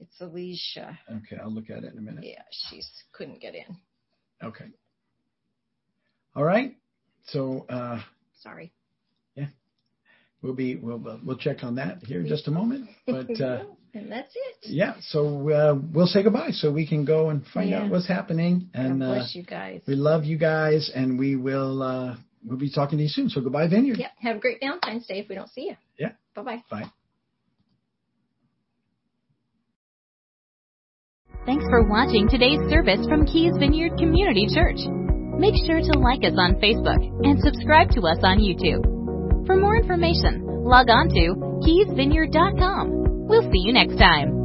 It's 0.00 0.20
Alicia. 0.20 0.96
Okay, 1.10 1.36
I'll 1.42 1.52
look 1.52 1.70
at 1.70 1.82
it 1.82 1.92
in 1.92 1.98
a 1.98 2.02
minute. 2.02 2.24
Yeah, 2.24 2.42
she's 2.50 2.88
couldn't 3.12 3.40
get 3.40 3.54
in. 3.54 3.76
Okay. 4.42 4.66
All 6.36 6.44
right. 6.44 6.76
So 7.26 7.66
uh 7.68 8.00
sorry 8.42 8.72
we'll 10.44 10.54
be 10.54 10.76
we'll 10.76 11.02
we'll 11.24 11.38
check 11.38 11.64
on 11.64 11.76
that 11.76 12.04
here 12.04 12.20
in 12.20 12.28
just 12.28 12.46
a 12.46 12.50
moment. 12.50 12.88
But 13.06 13.40
uh, 13.40 13.64
and 13.92 14.10
that's 14.10 14.32
it. 14.34 14.56
Yeah, 14.70 14.94
so 15.00 15.50
uh, 15.50 15.78
we'll 15.92 16.06
say 16.06 16.22
goodbye 16.22 16.50
so 16.50 16.72
we 16.72 16.86
can 16.86 17.04
go 17.04 17.30
and 17.30 17.44
find 17.46 17.70
yeah. 17.70 17.82
out 17.82 17.90
what's 17.90 18.08
happening. 18.08 18.68
And 18.74 19.00
God 19.00 19.06
bless 19.06 19.36
uh, 19.36 19.38
you 19.38 19.44
guys. 19.44 19.82
We 19.86 19.94
love 19.94 20.24
you 20.24 20.36
guys, 20.36 20.90
and 20.94 21.18
we 21.18 21.36
will 21.36 21.82
uh, 21.82 22.16
we'll 22.44 22.58
be 22.58 22.70
talking 22.70 22.98
to 22.98 23.04
you 23.04 23.08
soon. 23.08 23.28
So 23.28 23.40
goodbye, 23.40 23.68
Vineyard. 23.68 23.98
Yeah, 23.98 24.08
have 24.18 24.36
a 24.36 24.40
great 24.40 24.58
Valentine's 24.60 25.06
Day 25.06 25.20
if 25.20 25.28
we 25.28 25.34
don't 25.34 25.50
see 25.50 25.66
you. 25.66 25.76
Yeah. 25.98 26.12
Bye-bye. 26.34 26.64
Bye. 26.70 26.90
Thanks 31.46 31.64
for 31.68 31.86
watching 31.88 32.28
today's 32.28 32.60
service 32.70 33.06
from 33.06 33.26
Keys 33.26 33.52
Vineyard 33.58 33.98
Community 33.98 34.46
Church. 34.52 34.80
Make 35.38 35.54
sure 35.66 35.78
to 35.78 35.98
like 35.98 36.24
us 36.24 36.34
on 36.38 36.54
Facebook 36.56 37.04
and 37.24 37.38
subscribe 37.40 37.90
to 37.90 38.00
us 38.00 38.18
on 38.22 38.38
YouTube. 38.38 38.93
For 39.46 39.56
more 39.56 39.76
information, 39.76 40.42
log 40.46 40.88
on 40.88 41.08
to 41.08 41.34
keysvineyard.com. 41.66 43.26
We'll 43.28 43.50
see 43.50 43.58
you 43.58 43.72
next 43.72 43.98
time. 43.98 44.43